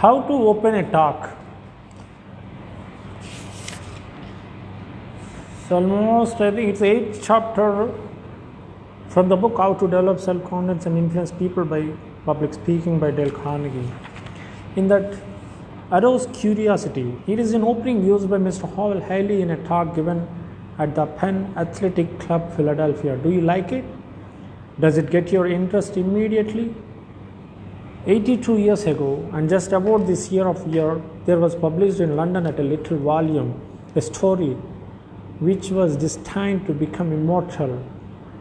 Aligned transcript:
How 0.00 0.20
to 0.20 0.32
open 0.48 0.74
a 0.74 0.82
talk? 0.90 1.30
So 5.66 5.76
almost 5.76 6.38
I 6.38 6.50
think 6.50 6.68
it's 6.68 6.82
eighth 6.82 7.22
chapter 7.22 7.90
from 9.08 9.30
the 9.30 9.36
book 9.36 9.56
How 9.56 9.72
to 9.72 9.86
Develop 9.86 10.20
Self 10.20 10.44
Confidence 10.44 10.84
and 10.84 10.98
Influence 10.98 11.32
People 11.32 11.64
by 11.64 11.80
Public 12.26 12.52
Speaking 12.52 12.98
by 12.98 13.10
Dale 13.10 13.30
Carnegie. 13.30 13.90
In 14.76 14.88
that 14.88 15.16
arouse 15.90 16.26
curiosity. 16.34 17.16
it 17.26 17.38
is 17.38 17.54
an 17.54 17.64
opening 17.64 18.04
used 18.04 18.28
by 18.28 18.36
Mr. 18.36 18.68
Howell 18.76 19.00
Healy 19.00 19.40
in 19.40 19.50
a 19.50 19.56
talk 19.68 19.94
given 19.94 20.28
at 20.78 20.94
the 20.94 21.06
Penn 21.06 21.54
Athletic 21.56 22.18
Club, 22.18 22.54
Philadelphia. 22.54 23.16
Do 23.16 23.30
you 23.30 23.40
like 23.40 23.72
it? 23.72 23.86
Does 24.78 24.98
it 24.98 25.10
get 25.10 25.32
your 25.32 25.46
interest 25.46 25.96
immediately? 25.96 26.74
82 28.08 28.58
years 28.58 28.84
ago, 28.84 29.28
and 29.32 29.48
just 29.48 29.72
about 29.72 30.06
this 30.06 30.30
year 30.30 30.46
of 30.46 30.64
year, 30.72 31.02
there 31.24 31.40
was 31.40 31.56
published 31.56 31.98
in 31.98 32.14
London 32.14 32.46
at 32.46 32.60
a 32.60 32.62
little 32.62 32.96
volume 32.98 33.60
a 33.96 34.00
story 34.00 34.50
which 35.40 35.70
was 35.70 35.96
destined 35.96 36.64
to 36.68 36.72
become 36.72 37.10
immortal. 37.12 37.82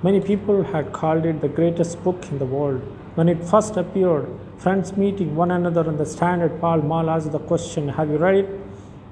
Many 0.04 0.22
people 0.22 0.62
had 0.62 0.94
called 0.94 1.26
it 1.26 1.42
the 1.42 1.48
greatest 1.48 2.04
book 2.04 2.28
in 2.30 2.38
the 2.38 2.46
world. 2.46 2.82
When 3.16 3.28
it 3.28 3.44
first 3.44 3.76
appeared, 3.76 4.28
friends 4.60 4.96
meeting 4.98 5.36
one 5.36 5.50
another 5.50 5.88
on 5.88 5.98
the 5.98 6.06
Strand 6.06 6.44
at 6.44 6.62
Pall 6.62 6.84
Mall 6.84 7.10
asked 7.10 7.32
the 7.32 7.40
question, 7.40 7.90
Have 7.90 8.12
you 8.12 8.18
read 8.18 8.36
it? 8.36 8.50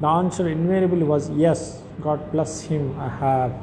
The 0.01 0.07
answer 0.07 0.47
invariably 0.47 1.01
was 1.01 1.31
yes. 1.31 1.81
God 1.99 2.31
bless 2.31 2.61
him, 2.61 2.95
I 2.99 3.09
have. 3.09 3.53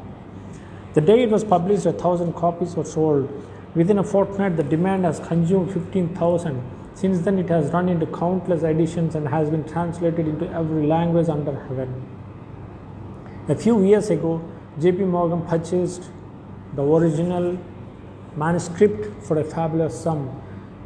The 0.95 1.03
day 1.03 1.23
it 1.23 1.31
was 1.31 1.45
published, 1.45 1.87
a 1.87 1.93
thousand 1.93 2.33
copies 2.33 2.75
were 2.75 2.85
sold. 2.85 3.31
Within 3.77 3.99
a 3.99 4.03
fortnight, 4.03 4.57
the 4.57 4.65
demand 4.65 5.05
has 5.05 5.21
consumed 5.21 5.73
15,000. 5.73 6.80
Since 7.01 7.23
then, 7.23 7.39
it 7.39 7.49
has 7.49 7.73
run 7.73 7.89
into 7.89 8.05
countless 8.05 8.63
editions 8.63 9.15
and 9.15 9.27
has 9.27 9.49
been 9.49 9.65
translated 9.65 10.29
into 10.29 10.47
every 10.53 10.87
language 10.87 11.31
under 11.31 11.59
heaven. 11.59 11.95
A 13.49 13.55
few 13.55 13.83
years 13.83 14.11
ago, 14.11 14.43
JP 14.79 15.07
Morgan 15.07 15.41
purchased 15.47 16.11
the 16.75 16.83
original 16.83 17.57
manuscript 18.37 19.25
for 19.25 19.39
a 19.39 19.45
fabulous 19.45 19.99
sum. 19.99 20.43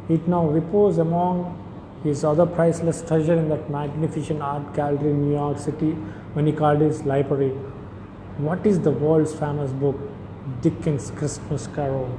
It 0.07 0.25
now 0.25 0.47
reposes 0.47 0.99
among 0.99 1.61
his 2.05 2.23
other 2.23 2.45
priceless 2.45 3.01
treasure 3.01 3.33
in 3.33 3.49
that 3.49 3.69
magnificent 3.69 4.41
art 4.41 4.73
gallery 4.73 5.09
in 5.09 5.21
New 5.27 5.33
York 5.33 5.59
City 5.59 5.91
when 6.31 6.47
he 6.47 6.53
called 6.53 6.79
his 6.79 7.03
library. 7.03 7.49
What 8.37 8.65
is 8.65 8.79
the 8.79 8.91
world's 8.91 9.33
famous 9.33 9.73
book? 9.73 9.99
Dickens' 10.61 11.11
Christmas 11.11 11.67
Carol. 11.67 12.09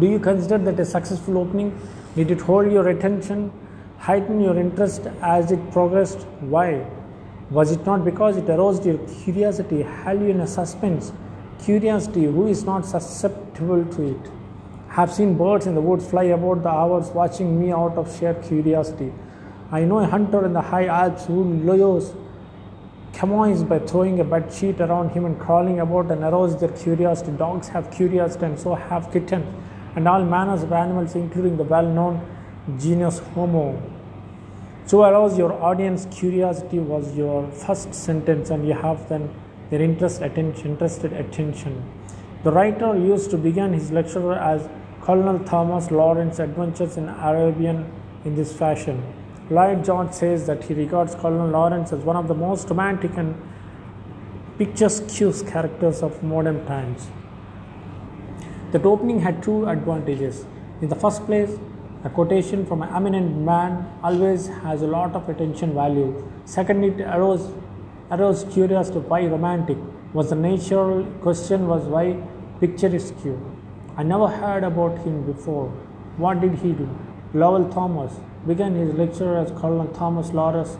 Do 0.00 0.06
you 0.06 0.18
consider 0.18 0.56
that 0.56 0.80
a 0.80 0.86
successful 0.86 1.36
opening? 1.36 1.78
Did 2.16 2.30
it 2.30 2.40
hold 2.40 2.72
your 2.72 2.88
attention, 2.88 3.52
heighten 3.98 4.40
your 4.40 4.56
interest 4.56 5.02
as 5.20 5.52
it 5.52 5.70
progressed? 5.70 6.22
Why? 6.40 6.86
Was 7.50 7.72
it 7.72 7.84
not 7.84 8.06
because 8.06 8.38
it 8.38 8.48
aroused 8.48 8.86
your 8.86 8.96
curiosity, 9.06 9.82
held 9.82 10.22
you 10.22 10.28
in 10.28 10.40
a 10.40 10.46
suspense? 10.46 11.12
Curiosity, 11.62 12.24
who 12.24 12.46
is 12.46 12.64
not 12.64 12.86
susceptible 12.86 13.84
to 13.84 14.02
it? 14.12 14.30
Have 14.88 15.12
seen 15.12 15.36
birds 15.36 15.66
in 15.66 15.74
the 15.74 15.82
woods 15.82 16.08
fly 16.08 16.22
about 16.22 16.62
the 16.62 16.70
hours 16.70 17.10
watching 17.10 17.60
me 17.60 17.70
out 17.70 17.98
of 17.98 18.18
sheer 18.18 18.32
curiosity. 18.32 19.12
I 19.70 19.84
know 19.84 19.98
a 19.98 20.06
hunter 20.06 20.46
in 20.46 20.54
the 20.54 20.62
high 20.62 20.86
Alps 20.86 21.26
who 21.26 21.44
lures 21.44 22.14
chamois 23.12 23.62
by 23.64 23.80
throwing 23.80 24.20
a 24.20 24.24
bed 24.24 24.50
sheet 24.50 24.80
around 24.80 25.10
him 25.10 25.26
and 25.26 25.38
crawling 25.38 25.80
about 25.80 26.10
and 26.10 26.24
arouse 26.24 26.58
their 26.58 26.70
curiosity. 26.70 27.32
Dogs 27.32 27.68
have 27.68 27.90
curiosity 27.90 28.46
and 28.46 28.58
so 28.58 28.74
have 28.74 29.12
kittens 29.12 29.44
and 29.96 30.06
all 30.06 30.24
manners 30.24 30.62
of 30.62 30.72
animals, 30.72 31.14
including 31.14 31.56
the 31.56 31.64
well 31.64 31.86
known 31.86 32.20
genus 32.78 33.18
Homo. 33.34 33.82
So 34.86 35.02
arouse 35.02 35.36
your 35.36 35.52
audience 35.52 36.06
curiosity 36.12 36.78
was 36.78 37.16
your 37.16 37.50
first 37.50 37.92
sentence, 37.92 38.50
and 38.50 38.66
you 38.68 38.74
have 38.74 39.08
then 39.08 39.34
their 39.70 39.82
interest, 39.82 40.22
attention, 40.22 40.72
interested 40.72 41.12
attention. 41.12 41.82
The 42.44 42.52
writer 42.52 42.94
used 42.94 43.30
to 43.30 43.36
begin 43.36 43.72
his 43.72 43.90
lecture 43.90 44.34
as 44.34 44.68
Colonel 45.00 45.40
Thomas 45.40 45.90
Lawrence 45.90 46.38
Adventures 46.38 46.96
in 46.96 47.08
Arabian 47.08 47.90
in 48.24 48.36
this 48.36 48.52
fashion. 48.52 49.02
Lloyd 49.50 49.84
George 49.84 50.12
says 50.12 50.46
that 50.46 50.64
he 50.64 50.74
regards 50.74 51.14
Colonel 51.14 51.48
Lawrence 51.48 51.92
as 51.92 52.00
one 52.00 52.16
of 52.16 52.28
the 52.28 52.34
most 52.34 52.68
romantic 52.68 53.16
and 53.16 53.34
picturesque 54.58 55.46
characters 55.46 56.02
of 56.02 56.22
modern 56.22 56.64
times. 56.66 57.08
That 58.76 58.84
opening 58.84 59.20
had 59.20 59.42
two 59.42 59.66
advantages. 59.66 60.44
In 60.82 60.90
the 60.90 60.94
first 60.94 61.24
place, 61.24 61.52
a 62.04 62.10
quotation 62.10 62.66
from 62.66 62.82
an 62.82 62.90
eminent 62.94 63.38
man 63.38 63.90
always 64.04 64.48
has 64.48 64.82
a 64.82 64.86
lot 64.86 65.14
of 65.14 65.30
attention 65.30 65.72
value. 65.72 66.10
Second, 66.44 66.84
it 66.84 67.00
arose, 67.00 67.50
arose 68.10 68.44
curiosity 68.52 68.98
why 68.98 69.24
romantic 69.24 69.78
was 70.12 70.28
the 70.28 70.36
natural 70.36 71.06
question 71.22 71.66
was 71.66 71.84
why 71.84 72.22
picturesque. 72.60 73.26
I 73.96 74.02
never 74.02 74.28
heard 74.28 74.62
about 74.62 74.98
him 74.98 75.24
before. 75.24 75.68
What 76.18 76.42
did 76.42 76.56
he 76.56 76.72
do? 76.74 76.86
Lowell 77.32 77.70
Thomas 77.70 78.12
began 78.46 78.74
his 78.74 78.92
lecture 78.92 79.38
as 79.38 79.52
Colonel 79.52 79.86
Thomas 79.86 80.32
Lawrence 80.32 80.76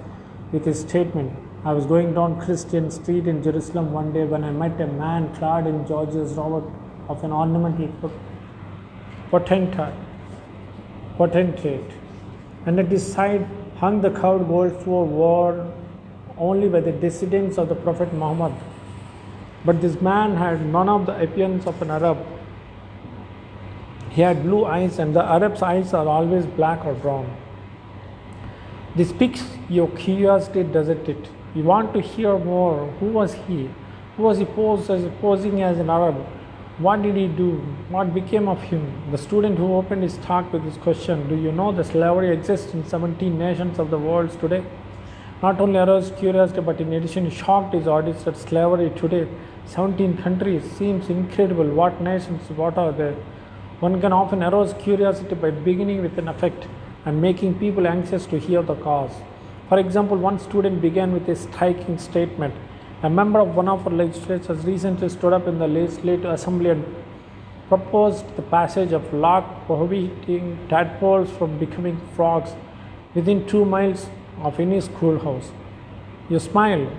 with 0.52 0.66
his 0.66 0.80
statement 0.80 1.32
I 1.64 1.72
was 1.72 1.86
going 1.86 2.12
down 2.12 2.42
Christian 2.42 2.90
Street 2.90 3.26
in 3.26 3.42
Jerusalem 3.42 3.90
one 3.92 4.12
day 4.12 4.24
when 4.24 4.44
I 4.44 4.50
met 4.50 4.78
a 4.82 4.86
man 4.86 5.34
clad 5.36 5.66
in 5.66 5.86
George's 5.86 6.34
Robert 6.34 6.70
of 7.08 7.22
an 7.24 7.32
ornamental 7.32 8.10
potentate, 9.30 9.94
potentate, 11.16 11.90
and 12.64 12.78
at 12.78 12.86
his 12.86 13.12
side 13.12 13.46
hung 13.76 14.00
the 14.00 14.10
curved 14.10 14.48
gold 14.48 14.72
sword 14.82 15.08
worn 15.10 15.72
only 16.38 16.68
by 16.68 16.80
the 16.80 16.92
descendants 16.92 17.58
of 17.58 17.68
the 17.68 17.74
Prophet 17.74 18.12
Muhammad. 18.12 18.52
But 19.64 19.80
this 19.80 20.00
man 20.00 20.36
had 20.36 20.64
none 20.64 20.88
of 20.88 21.06
the 21.06 21.20
appearance 21.20 21.66
of 21.66 21.80
an 21.82 21.90
Arab. 21.90 22.18
He 24.10 24.22
had 24.22 24.42
blue 24.42 24.64
eyes, 24.64 24.98
and 24.98 25.14
the 25.14 25.22
Arab's 25.22 25.62
eyes 25.62 25.92
are 25.92 26.06
always 26.06 26.46
black 26.46 26.84
or 26.84 26.94
brown. 26.94 27.36
This 28.94 29.12
piques 29.12 29.44
your 29.68 29.88
curiosity, 29.88 30.62
doesn't 30.62 31.08
it? 31.08 31.28
You 31.54 31.64
want 31.64 31.92
to 31.94 32.00
hear 32.00 32.38
more. 32.38 32.86
Who 33.00 33.06
was 33.06 33.34
he? 33.34 33.68
Who 34.16 34.22
was 34.22 34.38
he 34.38 34.44
posed 34.44 34.90
as, 34.90 35.04
posing 35.20 35.62
as 35.62 35.78
an 35.78 35.90
Arab? 35.90 36.24
What 36.78 37.00
did 37.00 37.16
he 37.16 37.26
do? 37.26 37.52
What 37.88 38.12
became 38.12 38.48
of 38.48 38.60
him? 38.60 39.10
The 39.10 39.16
student 39.16 39.56
who 39.56 39.76
opened 39.76 40.02
his 40.02 40.18
talk 40.18 40.52
with 40.52 40.62
this 40.62 40.76
question 40.76 41.26
Do 41.26 41.34
you 41.34 41.50
know 41.50 41.72
that 41.72 41.86
slavery 41.86 42.30
exists 42.30 42.74
in 42.74 42.86
17 42.86 43.38
nations 43.38 43.78
of 43.78 43.88
the 43.88 43.98
world 43.98 44.38
today? 44.38 44.62
Not 45.42 45.58
only 45.58 45.78
aroused 45.78 46.18
curiosity, 46.18 46.60
but 46.60 46.78
in 46.78 46.92
addition, 46.92 47.30
shocked 47.30 47.72
his 47.72 47.88
audience 47.88 48.24
that 48.24 48.36
slavery 48.36 48.90
today, 48.90 49.26
17 49.64 50.18
countries, 50.18 50.70
seems 50.70 51.08
incredible. 51.08 51.64
What 51.64 52.02
nations, 52.02 52.50
what 52.50 52.76
are 52.76 52.92
there? 52.92 53.16
One 53.80 53.98
can 53.98 54.12
often 54.12 54.42
arouse 54.42 54.74
curiosity 54.74 55.34
by 55.34 55.52
beginning 55.52 56.02
with 56.02 56.18
an 56.18 56.28
effect 56.28 56.68
and 57.06 57.22
making 57.22 57.58
people 57.58 57.86
anxious 57.86 58.26
to 58.26 58.38
hear 58.38 58.60
the 58.60 58.74
cause. 58.74 59.22
For 59.70 59.78
example, 59.78 60.18
one 60.18 60.38
student 60.38 60.82
began 60.82 61.14
with 61.14 61.26
a 61.30 61.36
striking 61.36 61.96
statement. 61.96 62.54
A 63.02 63.10
member 63.10 63.40
of 63.40 63.54
one 63.54 63.68
of 63.68 63.86
our 63.86 63.92
legislatures 63.92 64.64
recently 64.64 65.10
stood 65.10 65.34
up 65.34 65.46
in 65.46 65.58
the 65.58 65.68
legislative 65.68 66.24
assembly 66.24 66.70
and 66.70 66.84
proposed 67.68 68.34
the 68.36 68.42
passage 68.42 68.92
of 68.92 69.12
law 69.12 69.42
prohibiting 69.66 70.58
tadpoles 70.68 71.30
from 71.30 71.58
becoming 71.58 72.00
frogs 72.14 72.52
within 73.14 73.46
two 73.46 73.66
miles 73.66 74.08
of 74.40 74.58
any 74.58 74.80
schoolhouse. 74.80 75.50
You 76.30 76.38
smile. 76.38 76.90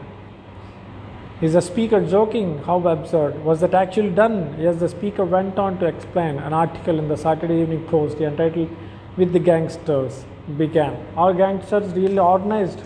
Is 1.41 1.53
the 1.53 1.61
speaker 1.61 2.05
joking? 2.05 2.59
How 2.59 2.79
absurd. 2.87 3.43
Was 3.43 3.61
that 3.61 3.73
actually 3.73 4.11
done? 4.11 4.55
Yes, 4.59 4.77
the 4.77 4.89
speaker 4.89 5.25
went 5.25 5.57
on 5.57 5.79
to 5.79 5.85
explain 5.85 6.37
an 6.37 6.53
article 6.53 6.99
in 6.99 7.07
the 7.07 7.17
Saturday 7.17 7.61
Evening 7.61 7.83
Post 7.85 8.19
entitled 8.19 8.69
With 9.17 9.33
the 9.33 9.39
Gangsters 9.39 10.25
began. 10.57 10.95
Are 11.15 11.33
gangsters 11.33 11.91
really 11.93 12.19
organized? 12.19 12.81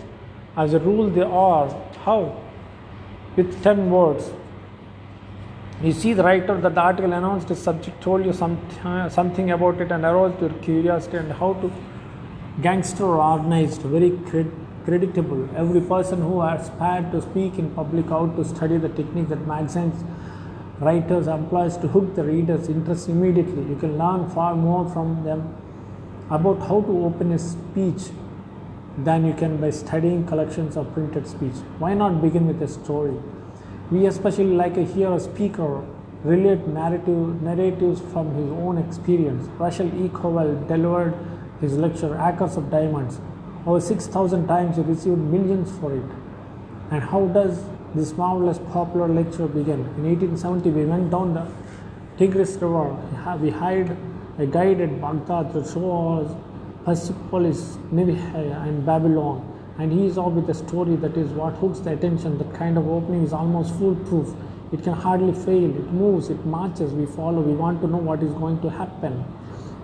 As 0.56 0.74
a 0.74 0.78
rule, 0.78 1.08
they 1.10 1.22
are. 1.22 1.68
How? 2.04 2.42
With 3.36 3.62
10 3.62 3.90
words. 3.90 4.30
You 5.82 5.92
see, 5.92 6.12
the 6.12 6.22
writer 6.22 6.60
that 6.60 6.74
the 6.74 6.80
article 6.80 7.12
announced 7.12 7.48
the 7.48 7.56
subject 7.56 8.00
told 8.02 8.24
you 8.24 8.32
some, 8.32 8.58
uh, 8.84 9.08
something 9.08 9.50
about 9.50 9.80
it 9.80 9.90
and 9.90 10.04
aroused 10.04 10.40
your 10.40 10.50
curiosity 10.50 11.16
and 11.16 11.32
how 11.32 11.54
to 11.54 11.72
gangster 12.60 13.04
organized, 13.04 13.82
very 13.82 14.10
cred-. 14.10 14.52
Every 14.84 15.80
person 15.80 16.22
who 16.22 16.42
aspired 16.42 17.12
to 17.12 17.22
speak 17.22 17.56
in 17.56 17.70
public 17.70 18.10
out 18.10 18.34
to 18.36 18.44
study 18.44 18.78
the 18.78 18.88
technique 18.88 19.28
that 19.28 19.46
magazines 19.46 20.02
writers 20.80 21.28
employs 21.28 21.76
to 21.76 21.86
hook 21.86 22.16
the 22.16 22.24
reader's 22.24 22.68
interest 22.68 23.08
immediately. 23.08 23.62
You 23.68 23.76
can 23.76 23.96
learn 23.96 24.28
far 24.30 24.56
more 24.56 24.88
from 24.90 25.22
them 25.22 25.54
about 26.30 26.58
how 26.60 26.80
to 26.80 27.04
open 27.04 27.30
a 27.30 27.38
speech 27.38 28.10
than 28.98 29.26
you 29.26 29.34
can 29.34 29.56
by 29.58 29.70
studying 29.70 30.26
collections 30.26 30.76
of 30.76 30.92
printed 30.92 31.26
speech. 31.26 31.54
Why 31.78 31.94
not 31.94 32.20
begin 32.20 32.46
with 32.46 32.62
a 32.62 32.68
story? 32.68 33.16
We 33.90 34.06
especially 34.06 34.52
like 34.54 34.74
to 34.74 34.84
hear 34.84 35.12
a 35.12 35.20
speaker 35.20 35.84
relate 36.24 36.66
narrative, 36.68 37.42
narratives 37.42 38.00
from 38.12 38.34
his 38.34 38.50
own 38.52 38.78
experience. 38.78 39.48
Russell 39.58 39.88
E. 40.04 40.08
Conwell 40.08 40.54
delivered 40.66 41.14
his 41.60 41.74
lecture, 41.74 42.14
Acres 42.20 42.56
of 42.56 42.70
Diamonds, 42.70 43.20
Over 43.64 43.80
6,000 43.80 44.46
times 44.48 44.76
he 44.76 44.82
received 44.82 45.18
millions 45.18 45.70
for 45.78 45.94
it. 45.94 46.04
And 46.90 47.02
how 47.02 47.26
does 47.26 47.64
this 47.94 48.16
marvelous 48.16 48.58
popular 48.72 49.08
lecture 49.08 49.46
begin? 49.46 49.80
In 49.96 50.04
1870, 50.04 50.70
we 50.70 50.84
went 50.84 51.10
down 51.10 51.34
the 51.34 51.46
Tigris 52.18 52.54
River. 52.56 52.94
We 53.40 53.50
hired 53.50 53.96
a 54.38 54.46
guide 54.46 54.80
at 54.80 55.00
Baghdad 55.00 55.52
to 55.52 55.64
show 55.64 56.20
us 56.20 56.34
Persepolis, 56.84 57.78
Nineveh, 57.90 58.62
and 58.66 58.84
Babylon. 58.84 59.48
And 59.78 59.92
he 59.92 60.06
is 60.06 60.18
off 60.18 60.32
with 60.32 60.48
a 60.50 60.54
story 60.54 60.96
that 60.96 61.16
is 61.16 61.30
what 61.30 61.54
hooks 61.54 61.78
the 61.78 61.92
attention. 61.92 62.38
That 62.38 62.52
kind 62.54 62.76
of 62.76 62.86
opening 62.88 63.22
is 63.22 63.32
almost 63.32 63.74
foolproof. 63.76 64.34
It 64.72 64.82
can 64.82 64.92
hardly 64.92 65.32
fail. 65.32 65.64
It 65.64 65.92
moves, 65.92 66.28
it 66.28 66.44
marches, 66.44 66.92
we 66.92 67.06
follow. 67.06 67.40
We 67.40 67.54
want 67.54 67.80
to 67.82 67.86
know 67.86 67.98
what 67.98 68.22
is 68.22 68.32
going 68.32 68.60
to 68.62 68.70
happen. 68.70 69.24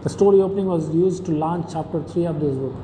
The 0.03 0.09
story 0.09 0.41
opening 0.41 0.67
was 0.67 0.95
used 0.95 1.25
to 1.27 1.33
launch 1.33 1.73
chapter 1.73 2.03
3 2.03 2.27
of 2.27 2.41
this 2.41 2.55
book. 2.57 2.75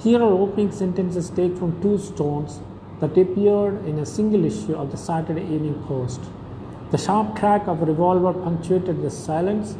Here 0.00 0.20
are 0.20 0.32
opening 0.32 0.70
sentences 0.70 1.30
taken 1.30 1.56
from 1.56 1.82
two 1.82 1.98
stones 1.98 2.60
that 3.00 3.16
appeared 3.18 3.84
in 3.86 3.98
a 3.98 4.06
single 4.06 4.44
issue 4.44 4.74
of 4.74 4.90
the 4.90 4.96
Saturday 4.96 5.42
Evening 5.42 5.82
Post. 5.84 6.20
The 6.90 6.98
sharp 6.98 7.36
crack 7.36 7.66
of 7.66 7.82
a 7.82 7.86
revolver 7.86 8.32
punctuated 8.32 9.02
the 9.02 9.10
silence, 9.10 9.76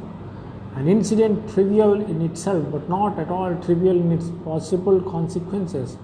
an 0.76 0.88
incident 0.88 1.48
trivial 1.52 1.94
in 1.94 2.20
itself 2.22 2.64
but 2.72 2.88
not 2.88 3.18
at 3.18 3.28
all 3.28 3.54
trivial 3.62 3.96
in 3.96 4.10
its 4.12 4.28
possible 4.44 5.00
consequences 5.00 5.96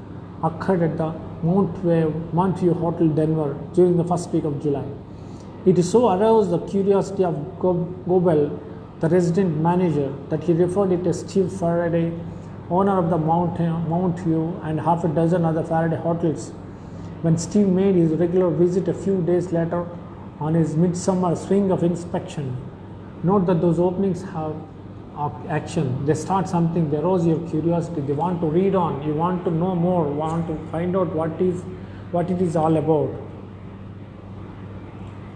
occurred 0.44 0.82
at 0.82 0.96
the 0.96 1.12
Montview, 1.42 2.78
Hotel, 2.78 3.08
Denver 3.08 3.58
during 3.74 3.96
the 3.96 4.04
first 4.04 4.30
week 4.30 4.44
of 4.44 4.62
July. 4.62 4.84
It 5.66 5.82
so 5.82 6.10
aroused 6.10 6.50
the 6.50 6.58
curiosity 6.58 7.24
of 7.24 7.34
Goebel, 7.58 8.60
the 9.00 9.08
resident 9.08 9.56
manager, 9.58 10.12
that 10.28 10.44
he 10.44 10.52
referred 10.52 10.92
it 10.92 11.02
to 11.04 11.12
Steve 11.14 11.52
Faraday, 11.52 12.12
owner 12.70 12.98
of 12.98 13.10
the 13.10 13.18
Mount, 13.18 13.58
Montview 13.58 14.64
and 14.64 14.80
half 14.80 15.02
a 15.04 15.08
dozen 15.08 15.44
other 15.44 15.64
Faraday 15.64 15.96
hotels. 15.96 16.50
When 17.22 17.36
Steve 17.36 17.66
made 17.66 17.96
his 17.96 18.12
regular 18.12 18.50
visit 18.50 18.88
a 18.88 18.94
few 18.94 19.20
days 19.22 19.52
later 19.52 19.86
on 20.38 20.54
his 20.54 20.76
midsummer 20.76 21.34
swing 21.34 21.70
of 21.70 21.82
inspection, 21.82 22.56
note 23.22 23.46
that 23.46 23.60
those 23.60 23.78
openings 23.78 24.22
have 24.22 24.54
action. 25.48 26.06
They 26.06 26.14
start 26.14 26.48
something, 26.48 26.90
they 26.90 26.96
arouse 26.96 27.26
your 27.26 27.46
curiosity, 27.48 28.00
they 28.00 28.12
want 28.12 28.40
to 28.40 28.46
read 28.46 28.74
on, 28.74 29.02
you 29.06 29.14
want 29.14 29.44
to 29.44 29.50
know 29.50 29.74
more, 29.74 30.04
want 30.04 30.46
to 30.48 30.56
find 30.70 30.96
out 30.96 31.14
what 31.14 31.40
is 31.40 31.62
what 32.10 32.30
it 32.30 32.40
is 32.40 32.56
all 32.56 32.76
about. 32.76 33.10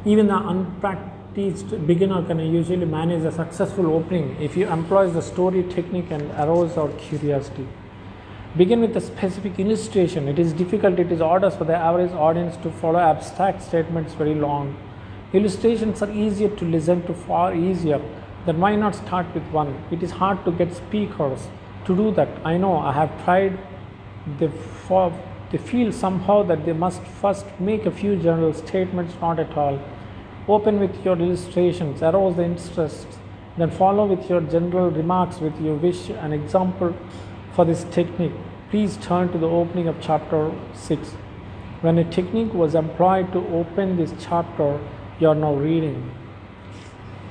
Even 0.04 0.26
the 0.26 0.36
unpracticed 0.36 1.86
beginner 1.86 2.22
can 2.24 2.38
usually 2.40 2.84
manage 2.84 3.24
a 3.24 3.32
successful 3.32 3.86
opening 3.94 4.36
if 4.40 4.54
he 4.54 4.62
employs 4.62 5.12
the 5.12 5.22
story 5.22 5.62
technique 5.64 6.10
and 6.10 6.30
arouse 6.32 6.76
our 6.76 6.88
curiosity. 6.92 7.66
Begin 8.56 8.80
with 8.80 8.96
a 8.96 9.00
specific 9.00 9.58
illustration. 9.58 10.28
It 10.28 10.38
is 10.38 10.52
difficult, 10.52 10.98
it 10.98 11.10
is 11.10 11.20
orders 11.20 11.56
for 11.56 11.64
the 11.64 11.76
average 11.76 12.12
audience 12.12 12.56
to 12.58 12.70
follow 12.70 12.98
abstract 12.98 13.62
statements 13.62 14.14
very 14.14 14.34
long. 14.34 14.76
Illustrations 15.34 16.00
are 16.00 16.12
easier 16.12 16.48
to 16.48 16.64
listen 16.64 17.04
to, 17.06 17.12
far 17.12 17.52
easier. 17.56 18.00
Then 18.46 18.60
why 18.60 18.76
not 18.76 18.94
start 18.94 19.26
with 19.34 19.42
one? 19.50 19.84
It 19.90 20.00
is 20.00 20.12
hard 20.12 20.44
to 20.44 20.52
get 20.52 20.72
speakers 20.72 21.48
to 21.86 21.96
do 21.96 22.12
that. 22.12 22.28
I 22.44 22.56
know 22.56 22.76
I 22.76 22.92
have 22.92 23.24
tried. 23.24 23.58
They, 24.38 24.46
for, 24.86 25.12
they 25.50 25.58
feel 25.58 25.90
somehow 25.90 26.44
that 26.44 26.64
they 26.64 26.72
must 26.72 27.02
first 27.02 27.46
make 27.58 27.84
a 27.84 27.90
few 27.90 28.14
general 28.14 28.54
statements, 28.54 29.14
not 29.20 29.40
at 29.40 29.56
all. 29.56 29.80
Open 30.46 30.78
with 30.78 31.04
your 31.04 31.18
illustrations, 31.18 32.00
arouse 32.00 32.36
the 32.36 32.44
interest, 32.44 33.08
then 33.58 33.72
follow 33.72 34.06
with 34.06 34.30
your 34.30 34.40
general 34.42 34.88
remarks 34.88 35.38
with 35.38 35.60
your 35.60 35.74
wish 35.74 36.10
an 36.10 36.32
example 36.32 36.96
for 37.54 37.64
this 37.64 37.82
technique. 37.90 38.34
Please 38.70 38.96
turn 38.98 39.32
to 39.32 39.38
the 39.38 39.48
opening 39.48 39.88
of 39.88 40.00
chapter 40.00 40.52
6. 40.74 41.08
When 41.80 41.98
a 41.98 42.04
technique 42.04 42.54
was 42.54 42.76
employed 42.76 43.32
to 43.32 43.46
open 43.48 43.96
this 43.96 44.12
chapter, 44.20 44.78
you 45.20 45.28
are 45.28 45.34
now 45.34 45.54
reading. 45.54 46.10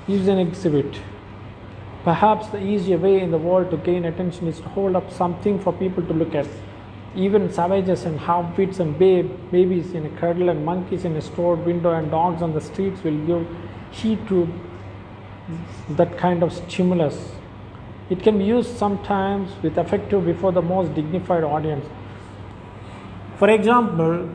Use 0.08 0.28
an 0.28 0.40
exhibit. 0.40 1.00
Perhaps 2.04 2.48
the 2.48 2.62
easier 2.62 2.98
way 2.98 3.22
in 3.22 3.32
the 3.32 3.38
world 3.38 3.72
to 3.72 3.78
gain 3.78 4.06
attention 4.06 4.48
is 4.48 4.60
to 4.60 4.70
hold 4.70 4.96
up 4.96 5.12
something 5.12 5.60
for 5.60 5.72
people 5.72 6.04
to 6.04 6.14
look 6.14 6.36
at. 6.36 6.48
Even 7.16 7.52
savages 7.52 8.04
and 8.06 8.20
half-wits 8.20 8.80
and 8.80 8.98
babe, 8.98 9.32
babies 9.52 9.94
in 9.94 10.06
a 10.06 10.10
cradle 10.18 10.50
and 10.50 10.66
monkeys 10.66 11.06
in 11.06 11.16
a 11.16 11.22
store 11.22 11.56
window 11.56 11.94
and 11.94 12.12
dogs 12.12 12.42
on 12.42 12.54
the 12.54 12.62
streets 12.62 13.04
will 13.04 13.26
give 13.26 13.48
heed 13.92 14.28
to 14.28 14.48
that 15.90 16.18
kind 16.18 16.44
of 16.44 16.52
stimulus. 16.52 17.34
It 18.10 18.22
can 18.22 18.38
be 18.38 18.46
used 18.46 18.78
sometimes 18.78 19.52
with 19.62 19.78
effective 19.78 20.26
before 20.26 20.52
the 20.52 20.62
most 20.62 20.94
dignified 20.94 21.44
audience. 21.44 21.86
For 23.38 23.50
example, 23.50 24.30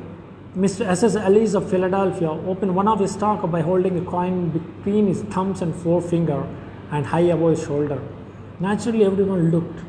Mr. 0.56 0.86
S.S. 0.86 1.14
Ellis 1.14 1.52
of 1.52 1.68
Philadelphia 1.68 2.30
opened 2.30 2.74
one 2.74 2.88
of 2.88 3.00
his 3.00 3.14
talk 3.16 3.48
by 3.50 3.60
holding 3.60 3.98
a 3.98 4.10
coin 4.10 4.48
between 4.48 5.06
his 5.06 5.20
thumbs 5.24 5.60
and 5.60 5.74
forefinger 5.74 6.46
and 6.90 7.04
high 7.04 7.20
above 7.20 7.50
his 7.50 7.66
shoulder. 7.66 8.00
Naturally, 8.58 9.04
everyone 9.04 9.50
looked. 9.50 9.80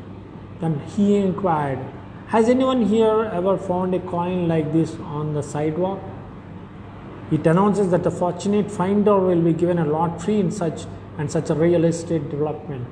Then 0.60 0.78
he 0.80 1.16
inquired, 1.16 1.78
Has 2.28 2.50
anyone 2.50 2.82
here 2.82 3.30
ever 3.32 3.56
found 3.56 3.94
a 3.94 4.00
coin 4.00 4.48
like 4.48 4.70
this 4.72 4.94
on 4.96 5.32
the 5.32 5.42
sidewalk? 5.42 5.98
It 7.32 7.46
announces 7.46 7.90
that 7.90 8.02
the 8.02 8.10
fortunate 8.10 8.70
finder 8.70 9.18
will 9.18 9.40
be 9.40 9.54
given 9.54 9.78
a 9.78 9.86
lottery 9.86 10.40
in 10.40 10.50
such 10.50 10.82
and 11.16 11.30
such 11.30 11.48
a 11.48 11.54
real 11.54 11.84
estate 11.84 12.30
development. 12.30 12.86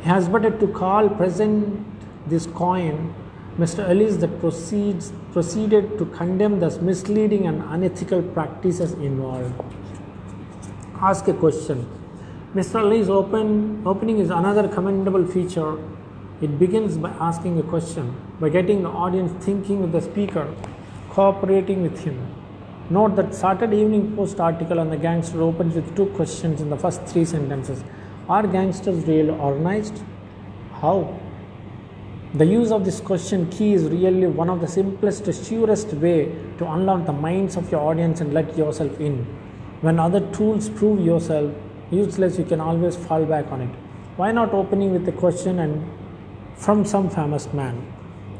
He 0.00 0.08
has 0.08 0.28
but 0.28 0.58
to 0.58 0.66
call 0.66 1.08
present 1.08 1.86
this 2.28 2.46
coin 2.46 3.14
Mr. 3.60 3.86
Ellis 3.86 4.16
that 4.16 4.40
proceeds, 4.40 5.12
proceeded 5.32 5.98
to 5.98 6.06
condemn 6.06 6.60
the 6.60 6.70
misleading 6.80 7.46
and 7.46 7.62
unethical 7.74 8.22
practices 8.22 8.94
involved. 8.94 9.52
Ask 11.02 11.28
a 11.28 11.34
question. 11.34 11.86
Mr. 12.54 12.76
Ellis' 12.76 13.10
open, 13.10 13.82
opening 13.84 14.18
is 14.18 14.30
another 14.30 14.66
commendable 14.66 15.26
feature. 15.26 15.76
It 16.40 16.58
begins 16.58 16.96
by 16.96 17.10
asking 17.20 17.58
a 17.58 17.62
question, 17.62 18.16
by 18.40 18.48
getting 18.48 18.82
the 18.82 18.88
audience 18.88 19.44
thinking 19.44 19.82
with 19.82 19.92
the 19.92 20.00
speaker, 20.00 20.48
cooperating 21.10 21.82
with 21.82 22.02
him. 22.02 22.18
Note 22.88 23.14
that 23.16 23.34
Saturday 23.34 23.82
Evening 23.82 24.16
Post 24.16 24.40
article 24.40 24.80
on 24.80 24.88
the 24.88 24.96
gangster 24.96 25.42
opens 25.42 25.74
with 25.74 25.94
two 25.94 26.06
questions 26.06 26.62
in 26.62 26.70
the 26.70 26.78
first 26.78 27.02
three 27.02 27.26
sentences. 27.26 27.84
Are 28.26 28.46
gangsters 28.46 29.04
really 29.06 29.28
organized? 29.28 30.02
How? 30.80 31.19
The 32.32 32.46
use 32.46 32.70
of 32.70 32.84
this 32.84 33.00
question 33.00 33.50
key 33.50 33.72
is 33.72 33.86
really 33.86 34.28
one 34.28 34.48
of 34.48 34.60
the 34.60 34.68
simplest, 34.68 35.24
surest 35.24 35.88
way 35.94 36.32
to 36.58 36.70
unlock 36.70 37.04
the 37.04 37.12
minds 37.12 37.56
of 37.56 37.72
your 37.72 37.80
audience 37.80 38.20
and 38.20 38.32
let 38.32 38.56
yourself 38.56 39.00
in. 39.00 39.24
When 39.80 39.98
other 39.98 40.20
tools 40.30 40.68
prove 40.68 41.04
yourself 41.04 41.52
useless, 41.90 42.38
you 42.38 42.44
can 42.44 42.60
always 42.60 42.94
fall 42.94 43.24
back 43.24 43.50
on 43.50 43.62
it. 43.62 43.70
Why 44.14 44.30
not 44.30 44.54
opening 44.54 44.92
with 44.92 45.08
a 45.08 45.12
question 45.12 45.58
and 45.58 45.84
from 46.54 46.84
some 46.84 47.10
famous 47.10 47.52
man? 47.52 47.84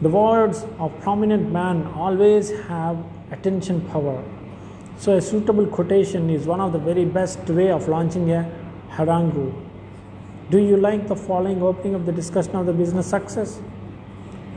The 0.03 0.09
words 0.09 0.65
of 0.79 0.97
prominent 1.01 1.51
man 1.51 1.89
always 1.89 2.51
have 2.69 2.97
attention 3.33 3.81
power. 3.89 4.23
So 4.99 5.17
a 5.17 5.21
suitable 5.21 5.67
quotation 5.67 6.31
is 6.31 6.47
one 6.47 6.61
of 6.61 6.73
the 6.73 6.79
very 6.79 7.07
best 7.07 7.41
way 7.49 7.73
of 7.73 7.89
launching 7.89 8.31
a 8.31 8.49
harangue. 8.91 9.53
Do 10.49 10.59
you 10.59 10.77
like 10.77 11.09
the 11.09 11.17
following 11.17 11.61
opening 11.61 11.97
of 11.97 12.07
the 12.07 12.13
discussion 12.13 12.55
of 12.55 12.67
the 12.67 12.73
business 12.73 13.09
success? 13.09 13.61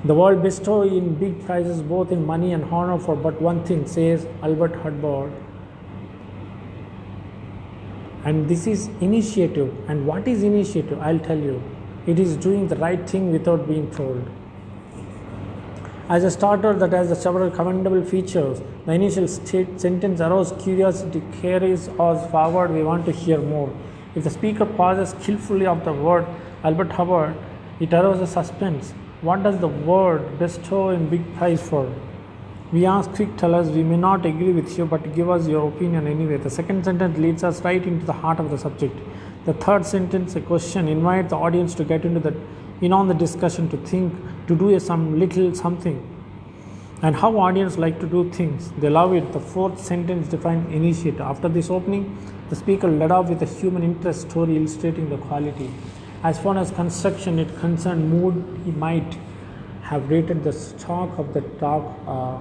The 0.06 0.14
world 0.14 0.44
bestow 0.44 0.82
in 0.82 1.16
big 1.16 1.46
prizes 1.46 1.82
both 1.82 2.12
in 2.12 2.26
money 2.26 2.52
and 2.52 2.66
honor 2.66 3.00
for 3.00 3.16
but 3.16 3.42
one 3.42 3.64
thing, 3.64 3.88
says 3.88 4.28
Elbert 4.42 4.76
Hubbard. 4.76 5.32
And 8.26 8.50
this 8.50 8.68
is 8.68 8.88
initiative. 9.00 9.74
And 9.88 10.06
what 10.06 10.28
is 10.28 10.44
initiative? 10.44 11.00
I'll 11.02 11.20
tell 11.20 11.38
you. 11.38 11.64
It 12.06 12.20
is 12.20 12.36
doing 12.36 12.68
the 12.68 12.76
right 12.76 13.10
thing 13.10 13.32
without 13.32 13.66
being 13.66 13.90
told. 13.92 14.30
As 16.10 16.26
a 16.26 16.32
starter 16.32 16.74
that 16.74 16.92
has 16.92 17.22
several 17.22 17.50
commendable 17.50 18.04
features, 18.04 18.62
the 18.86 18.92
initial 18.92 19.26
state 19.26 19.80
sentence 19.80 20.20
arouses 20.20 20.62
curiosity, 20.62 21.24
carries 21.42 21.88
us 21.88 22.30
forward, 22.30 22.72
we 22.72 22.84
want 22.84 23.06
to 23.06 23.14
hear 23.14 23.40
more. 23.40 23.74
If 24.16 24.26
the 24.26 24.30
speaker 24.30 24.66
pauses 24.66 25.16
skillfully 25.18 25.66
of 25.66 25.86
the 25.86 25.94
word 25.94 26.28
Elbert 26.62 26.92
Hubbard, 26.92 27.38
it 27.80 27.94
arouses 27.94 28.32
suspense. 28.32 28.94
What 29.24 29.42
does 29.42 29.58
the 29.60 29.70
word 29.70 30.38
bestow 30.38 30.90
in 30.90 31.08
big 31.08 31.36
prize 31.38 31.66
for? 31.66 31.90
We 32.74 32.86
ask 32.86 33.10
quick 33.12 33.38
tellers, 33.38 33.70
we 33.70 33.82
may 33.82 33.96
not 33.96 34.26
agree 34.26 34.52
with 34.52 34.78
you, 34.78 34.86
but 34.86 35.16
give 35.16 35.30
us 35.30 35.48
your 35.48 35.70
opinion 35.70 36.08
anyway. 36.08 36.36
The 36.36 36.50
second 36.50 36.84
sentence 36.84 37.18
leads 37.18 37.42
us 37.42 37.62
right 37.62 37.82
into 37.82 38.06
the 38.06 38.12
heart 38.12 38.42
of 38.42 38.50
the 38.52 38.58
subject. 38.58 38.94
The 39.46 39.54
third 39.54 39.86
sentence, 39.86 40.36
a 40.36 40.42
question, 40.42 40.90
invite 40.90 41.30
the 41.30 41.38
audience 41.38 41.74
to 41.76 41.86
get 41.86 42.04
into 42.04 42.20
the 42.20 42.36
in 42.82 42.92
on 42.92 43.08
the 43.08 43.14
discussion, 43.14 43.70
to 43.70 43.78
think, 43.78 44.14
to 44.48 44.58
do 44.58 44.76
a, 44.76 44.80
some 44.82 45.18
little 45.18 45.56
something. 45.56 45.98
And 47.02 47.16
how 47.16 47.38
audience 47.38 47.78
like 47.78 48.02
to 48.02 48.08
do 48.08 48.30
things. 48.30 48.72
They 48.78 48.90
love 48.90 49.14
it. 49.14 49.32
The 49.32 49.40
fourth 49.40 49.80
sentence 49.80 50.28
defines 50.28 50.70
initiative. 50.74 51.22
After 51.22 51.48
this 51.48 51.70
opening, 51.70 52.18
the 52.50 52.58
speaker 52.58 52.90
led 52.90 53.12
off 53.12 53.30
with 53.30 53.42
a 53.42 53.46
human 53.46 53.84
interest 53.84 54.30
story 54.30 54.58
illustrating 54.58 55.10
the 55.10 55.18
quality. 55.18 55.70
As 56.24 56.40
far 56.40 56.58
as 56.58 56.72
construction 56.72 57.38
is 57.38 57.60
concerned, 57.60 58.10
mood 58.10 58.62
he 58.64 58.72
might 58.72 59.18
have 59.82 60.10
rated 60.10 60.46
the 60.46 60.54
stock 60.54 61.20
of 61.20 61.34
the 61.34 61.42
talk. 61.60 61.84
Uh, 62.08 62.40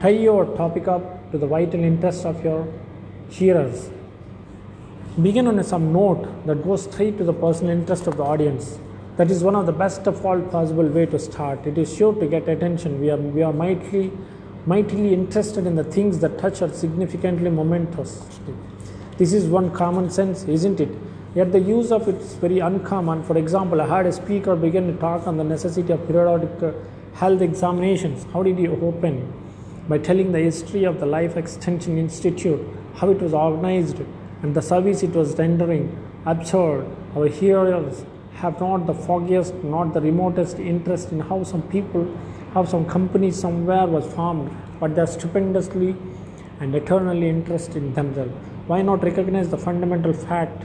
tie 0.00 0.10
your 0.10 0.44
topic 0.54 0.86
up 0.86 1.30
to 1.30 1.38
the 1.38 1.46
vital 1.46 1.82
interest 1.82 2.26
of 2.26 2.44
your 2.44 2.68
hearers. 3.30 3.88
Begin 5.22 5.46
on 5.46 5.64
some 5.64 5.90
note 5.90 6.46
that 6.46 6.62
goes 6.62 6.82
straight 6.84 7.16
to 7.16 7.24
the 7.24 7.32
personal 7.32 7.72
interest 7.78 8.06
of 8.06 8.18
the 8.18 8.22
audience. 8.22 8.78
That 9.16 9.30
is 9.30 9.42
one 9.42 9.56
of 9.56 9.64
the 9.64 9.72
best 9.72 10.06
of 10.06 10.26
all 10.26 10.42
possible 10.42 10.86
way 10.86 11.06
to 11.06 11.18
start. 11.18 11.66
It 11.66 11.78
is 11.78 11.96
sure 11.96 12.12
to 12.14 12.26
get 12.26 12.46
attention. 12.46 13.00
We 13.00 13.10
are, 13.10 13.16
we 13.16 13.42
are 13.42 13.52
mightily, 13.54 14.12
mightily 14.66 15.14
interested 15.14 15.66
in 15.66 15.76
the 15.76 15.84
things 15.84 16.18
that 16.18 16.36
touch 16.38 16.60
us 16.60 16.76
significantly 16.76 17.48
momentous. 17.48 18.22
This 19.16 19.32
is 19.32 19.46
one 19.46 19.70
common 19.70 20.10
sense, 20.10 20.44
isn't 20.44 20.80
it? 20.80 20.90
Yet 21.34 21.50
the 21.50 21.58
use 21.58 21.90
of 21.90 22.06
it 22.08 22.16
is 22.16 22.34
very 22.34 22.60
uncommon. 22.60 23.24
For 23.24 23.36
example, 23.36 23.80
I 23.80 23.88
had 23.88 24.06
a 24.06 24.12
speaker 24.12 24.54
begin 24.54 24.86
to 24.86 24.98
talk 25.00 25.26
on 25.26 25.36
the 25.36 25.42
necessity 25.42 25.92
of 25.92 26.06
periodic 26.06 26.62
uh, 26.62 26.72
health 27.14 27.40
examinations. 27.40 28.24
How 28.32 28.44
did 28.44 28.56
he 28.56 28.68
open? 28.68 29.32
By 29.88 29.98
telling 29.98 30.30
the 30.30 30.38
history 30.38 30.84
of 30.84 31.00
the 31.00 31.06
Life 31.06 31.36
Extension 31.36 31.98
Institute, 31.98 32.60
how 32.94 33.10
it 33.10 33.20
was 33.20 33.34
organized, 33.34 33.98
and 34.42 34.54
the 34.54 34.62
service 34.62 35.02
it 35.02 35.10
was 35.10 35.36
rendering. 35.36 35.98
Absurd. 36.24 36.86
Our 37.16 37.26
hearers 37.26 38.04
have 38.34 38.60
not 38.60 38.86
the 38.86 38.94
foggiest, 38.94 39.54
not 39.64 39.92
the 39.92 40.00
remotest 40.00 40.58
interest 40.58 41.10
in 41.10 41.18
how 41.18 41.42
some 41.42 41.62
people, 41.62 42.16
how 42.52 42.64
some 42.64 42.84
company 42.86 43.32
somewhere 43.32 43.86
was 43.86 44.06
formed, 44.14 44.56
but 44.78 44.94
they 44.94 45.02
are 45.02 45.06
stupendously 45.08 45.96
and 46.60 46.74
eternally 46.74 47.28
interested 47.28 47.76
in 47.76 47.92
themselves. 47.94 48.32
Why 48.68 48.82
not 48.82 49.02
recognize 49.02 49.48
the 49.48 49.58
fundamental 49.58 50.12
fact? 50.12 50.62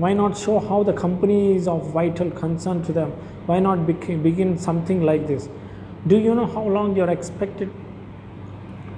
Why 0.00 0.14
not 0.14 0.38
show 0.38 0.58
how 0.58 0.82
the 0.82 0.94
company 0.94 1.56
is 1.56 1.68
of 1.68 1.92
vital 1.92 2.30
concern 2.30 2.82
to 2.84 2.92
them? 2.92 3.10
Why 3.44 3.60
not 3.60 3.86
begin 3.86 4.56
something 4.56 5.02
like 5.02 5.26
this? 5.26 5.50
Do 6.06 6.16
you 6.16 6.34
know 6.34 6.46
how 6.46 6.62
long 6.62 6.96
you 6.96 7.02
are 7.02 7.10
expected 7.10 7.70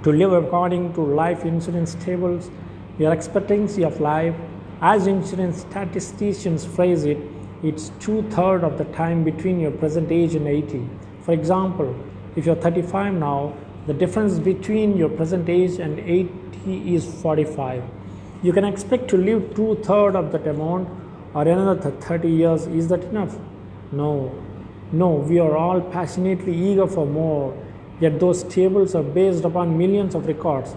to 0.04 0.12
live 0.12 0.32
according 0.32 0.94
to 0.94 1.00
life 1.00 1.44
insurance 1.44 1.96
tables? 1.96 2.52
Your 3.00 3.12
expectancy 3.12 3.82
of 3.82 4.00
life, 4.00 4.36
as 4.80 5.08
insurance 5.08 5.62
statisticians 5.62 6.64
phrase 6.64 7.04
it, 7.04 7.18
it's 7.64 7.88
two 7.98 8.22
thirds 8.30 8.62
of 8.62 8.78
the 8.78 8.84
time 8.96 9.24
between 9.24 9.58
your 9.58 9.72
present 9.72 10.12
age 10.12 10.36
and 10.36 10.46
80. 10.46 10.88
For 11.22 11.32
example, 11.32 11.96
if 12.36 12.46
you're 12.46 12.54
35 12.54 13.14
now, 13.14 13.54
the 13.88 13.94
difference 13.94 14.38
between 14.38 14.96
your 14.96 15.08
present 15.08 15.48
age 15.48 15.80
and 15.80 15.98
80 15.98 16.94
is 16.94 17.04
45. 17.22 17.82
You 18.42 18.52
can 18.52 18.64
expect 18.64 19.08
to 19.10 19.16
live 19.16 19.54
two 19.54 19.76
thirds 19.84 20.16
of 20.16 20.32
that 20.32 20.46
amount 20.48 20.88
or 21.32 21.42
another 21.42 21.90
30 21.90 22.28
years. 22.28 22.66
Is 22.66 22.88
that 22.88 23.04
enough? 23.04 23.36
No. 23.92 24.34
No, 24.90 25.10
we 25.10 25.38
are 25.38 25.56
all 25.56 25.80
passionately 25.80 26.54
eager 26.54 26.86
for 26.86 27.06
more, 27.06 27.56
yet 28.00 28.18
those 28.18 28.42
tables 28.44 28.94
are 28.94 29.02
based 29.02 29.44
upon 29.44 29.78
millions 29.78 30.14
of 30.14 30.26
records. 30.26 30.74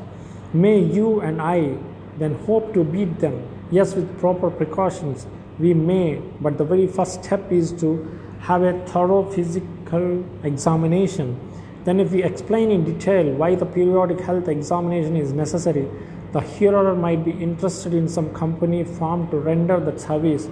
May 0.53 0.79
you 0.79 1.21
and 1.21 1.41
I 1.41 1.77
then 2.17 2.35
hope 2.45 2.73
to 2.75 2.83
beat 2.83 3.19
them, 3.19 3.45
yes, 3.71 3.93
with 3.95 4.19
proper 4.19 4.49
precautions 4.49 5.25
we 5.57 5.73
may, 5.73 6.21
but 6.39 6.57
the 6.57 6.63
very 6.63 6.87
first 6.87 7.23
step 7.23 7.51
is 7.51 7.71
to 7.73 8.19
have 8.41 8.61
a 8.61 8.85
thorough 8.85 9.29
physical 9.29 10.23
examination. 10.43 11.39
Then, 11.83 11.99
if 11.99 12.11
we 12.11 12.23
explain 12.23 12.71
in 12.71 12.83
detail 12.83 13.31
why 13.33 13.55
the 13.55 13.65
periodic 13.65 14.19
health 14.19 14.47
examination 14.47 15.15
is 15.15 15.33
necessary, 15.33 15.87
the 16.35 16.41
hearer 16.41 16.93
might 16.93 17.23
be 17.23 17.31
interested 17.31 17.93
in 17.93 18.09
some 18.09 18.29
company 18.33 18.83
formed 18.83 19.31
to 19.31 19.37
render 19.37 19.79
that 19.79 20.01
service. 20.01 20.49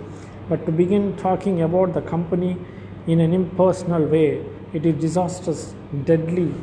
But 0.48 0.66
to 0.66 0.72
begin 0.72 1.18
talking 1.18 1.62
about 1.62 1.94
the 1.94 2.02
company 2.02 2.56
in 3.06 3.20
an 3.20 3.34
impersonal 3.34 4.06
way, 4.06 4.46
it 4.72 4.86
is 4.86 4.96
disastrous, 5.02 5.76
deadly. 6.06 6.54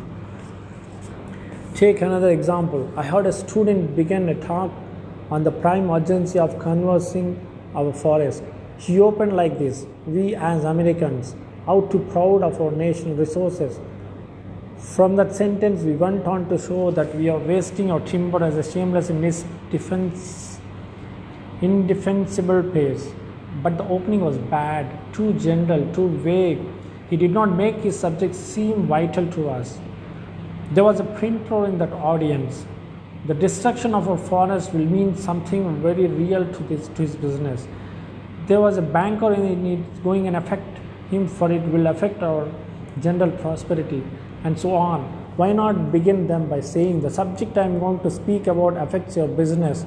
Take 1.74 2.00
another 2.00 2.30
example. 2.30 2.90
I 2.96 3.02
heard 3.02 3.26
a 3.26 3.32
student 3.32 3.94
begin 3.94 4.26
a 4.30 4.34
talk 4.34 4.72
on 5.30 5.44
the 5.44 5.50
prime 5.50 5.90
urgency 5.90 6.38
of 6.38 6.58
conversing 6.58 7.46
our 7.74 7.92
forest. 7.92 8.42
He 8.78 9.00
opened 9.00 9.36
like 9.36 9.58
this 9.58 9.84
We 10.06 10.34
as 10.34 10.64
Americans 10.64 11.36
out 11.68 11.90
too 11.90 12.06
proud 12.10 12.42
of 12.42 12.58
our 12.58 12.70
national 12.70 13.16
resources. 13.16 13.80
From 14.80 15.16
that 15.16 15.34
sentence, 15.34 15.82
we 15.82 15.92
went 15.92 16.26
on 16.26 16.48
to 16.48 16.58
show 16.58 16.90
that 16.90 17.14
we 17.14 17.28
are 17.28 17.38
wasting 17.38 17.90
our 17.90 18.00
timber 18.00 18.42
as 18.42 18.56
a 18.56 18.62
shameless 18.62 19.10
and 19.10 19.22
defense, 19.70 20.58
indefensible 21.60 22.62
pace. 22.62 23.12
But 23.62 23.78
the 23.78 23.84
opening 23.84 24.22
was 24.22 24.38
bad, 24.38 24.86
too 25.12 25.32
general, 25.34 25.92
too 25.94 26.08
vague. 26.08 26.60
He 27.08 27.16
did 27.16 27.30
not 27.30 27.54
make 27.56 27.76
his 27.76 27.98
subject 27.98 28.34
seem 28.34 28.86
vital 28.86 29.30
to 29.32 29.50
us. 29.50 29.78
There 30.72 30.84
was 30.84 30.98
a 30.98 31.04
printer 31.04 31.66
in 31.66 31.78
that 31.78 31.92
audience 31.92 32.66
the 33.26 33.34
destruction 33.34 33.94
of 33.94 34.08
a 34.08 34.16
forest 34.16 34.72
will 34.72 34.86
mean 34.86 35.14
something 35.14 35.82
very 35.82 36.06
real 36.06 36.42
to, 36.54 36.62
this, 36.64 36.88
to 36.88 37.02
his 37.02 37.16
business. 37.16 37.68
There 38.46 38.60
was 38.60 38.78
a 38.78 38.82
banker 38.82 39.34
in 39.34 39.66
it 39.66 40.02
going 40.02 40.26
and 40.26 40.36
affect 40.36 40.78
him 41.10 41.28
for 41.28 41.52
it 41.52 41.60
will 41.68 41.86
affect 41.88 42.22
our 42.22 42.50
general 42.98 43.30
prosperity 43.30 44.02
and 44.44 44.58
so 44.58 44.74
on. 44.74 45.02
Why 45.36 45.52
not 45.52 45.92
begin 45.92 46.26
them 46.26 46.48
by 46.48 46.60
saying 46.60 47.00
the 47.00 47.10
subject 47.10 47.56
I 47.56 47.64
am 47.64 47.78
going 47.78 48.00
to 48.00 48.10
speak 48.10 48.46
about 48.46 48.76
affects 48.76 49.16
your 49.16 49.28
business, 49.28 49.86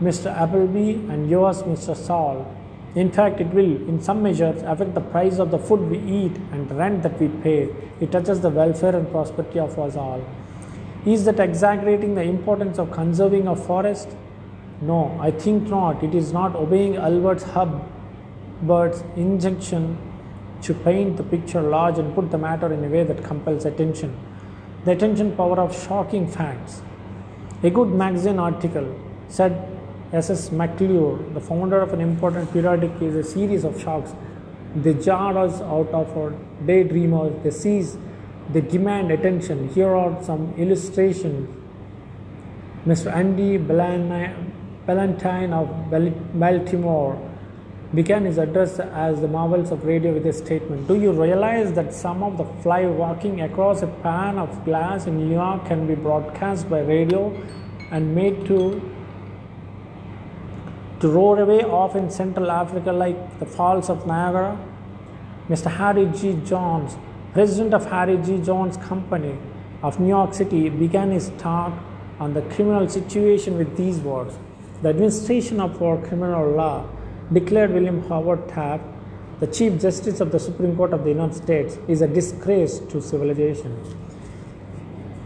Mr. 0.00 0.34
Appleby, 0.34 1.12
and 1.12 1.30
yours, 1.30 1.62
Mr. 1.62 1.96
Saul. 1.96 2.46
In 2.94 3.12
fact, 3.12 3.40
it 3.40 3.46
will, 3.54 3.76
in 3.88 4.02
some 4.02 4.22
measures, 4.22 4.62
affect 4.62 4.94
the 4.94 5.00
price 5.00 5.38
of 5.38 5.50
the 5.50 5.58
food 5.58 5.88
we 5.88 5.98
eat 5.98 6.36
and 6.52 6.70
rent 6.72 7.02
that 7.04 7.20
we 7.20 7.28
pay. 7.28 7.68
It 8.00 8.10
touches 8.10 8.40
the 8.40 8.50
welfare 8.50 8.96
and 8.96 9.08
prosperity 9.10 9.60
of 9.60 9.78
us 9.78 9.96
all. 9.96 10.24
Is 11.06 11.24
that 11.24 11.38
exaggerating 11.38 12.14
the 12.14 12.22
importance 12.22 12.78
of 12.78 12.90
conserving 12.90 13.46
a 13.46 13.54
forest? 13.54 14.08
No, 14.82 15.16
I 15.20 15.30
think 15.30 15.68
not. 15.68 16.02
It 16.02 16.14
is 16.14 16.32
not 16.32 16.56
obeying 16.56 16.96
Elbert 16.96 17.42
Hubbard's 17.42 19.04
injunction 19.16 19.96
to 20.62 20.74
paint 20.74 21.16
the 21.16 21.22
picture 21.22 21.62
large 21.62 21.98
and 21.98 22.14
put 22.14 22.30
the 22.30 22.38
matter 22.38 22.72
in 22.72 22.84
a 22.84 22.88
way 22.88 23.04
that 23.04 23.24
compels 23.24 23.64
attention. 23.64 24.16
The 24.84 24.92
attention 24.92 25.36
power 25.36 25.60
of 25.60 25.76
shocking 25.76 26.26
facts. 26.26 26.82
A 27.62 27.70
good 27.70 27.88
magazine 27.88 28.38
article 28.38 28.98
said 29.28 29.66
S.S. 30.12 30.50
McClure, 30.50 31.18
the 31.34 31.40
founder 31.40 31.80
of 31.80 31.92
an 31.92 32.00
important 32.00 32.52
periodic, 32.52 32.90
is 33.00 33.14
a 33.14 33.22
series 33.22 33.64
of 33.64 33.80
shocks. 33.80 34.12
They 34.74 34.94
jar 34.94 35.36
us 35.38 35.60
out 35.60 35.88
of 35.88 36.16
our 36.16 36.34
daydreamers, 36.64 37.42
they 37.42 37.50
seize 37.50 37.96
they 38.52 38.60
demand 38.60 39.12
attention. 39.12 39.68
Here 39.68 39.94
are 39.94 40.22
some 40.24 40.54
illustrations. 40.56 41.48
Mr. 42.84 43.12
Andy 43.14 43.56
Ballantyne 43.58 45.52
of 45.52 45.68
Baltimore 46.34 47.29
began 47.94 48.24
his 48.24 48.38
address 48.38 48.78
as 48.78 49.20
the 49.20 49.28
marvels 49.28 49.72
of 49.72 49.84
radio 49.84 50.12
with 50.12 50.24
a 50.26 50.32
statement 50.32 50.86
Do 50.86 50.94
you 51.00 51.10
realize 51.12 51.72
that 51.72 51.92
some 51.92 52.22
of 52.22 52.38
the 52.38 52.44
fly 52.62 52.86
walking 52.86 53.40
across 53.40 53.82
a 53.82 53.88
pan 53.88 54.38
of 54.38 54.64
glass 54.64 55.06
in 55.06 55.18
New 55.18 55.34
York 55.34 55.66
can 55.66 55.86
be 55.86 55.94
broadcast 55.94 56.70
by 56.70 56.80
radio 56.80 57.36
and 57.90 58.14
made 58.14 58.46
to 58.46 58.80
to 61.00 61.08
roar 61.08 61.40
away 61.40 61.62
off 61.62 61.96
in 61.96 62.10
Central 62.10 62.50
Africa 62.50 62.92
like 62.92 63.38
the 63.40 63.46
falls 63.46 63.88
of 63.88 64.06
Niagara? 64.06 64.58
Mr. 65.48 65.70
Harry 65.70 66.06
G. 66.14 66.34
Jones 66.44 66.96
president 67.32 67.72
of 67.74 67.86
Harry 67.90 68.16
G. 68.18 68.38
Jones 68.38 68.76
Company 68.76 69.36
of 69.82 70.00
New 70.00 70.08
York 70.08 70.34
City, 70.34 70.68
began 70.68 71.10
his 71.10 71.30
talk 71.38 71.72
on 72.18 72.34
the 72.34 72.42
criminal 72.42 72.88
situation 72.88 73.56
with 73.56 73.76
these 73.76 73.98
words 73.98 74.36
The 74.82 74.88
administration 74.90 75.60
of 75.60 75.80
our 75.82 75.96
criminal 76.06 76.50
law, 76.50 76.88
declared 77.32 77.72
William 77.72 78.02
Howard 78.08 78.48
Taft, 78.48 78.84
the 79.38 79.46
Chief 79.46 79.80
Justice 79.80 80.20
of 80.20 80.32
the 80.32 80.38
Supreme 80.38 80.76
Court 80.76 80.92
of 80.92 81.04
the 81.04 81.10
United 81.10 81.34
States, 81.34 81.78
is 81.88 82.02
a 82.02 82.08
disgrace 82.08 82.78
to 82.90 83.00
civilization. 83.00 83.78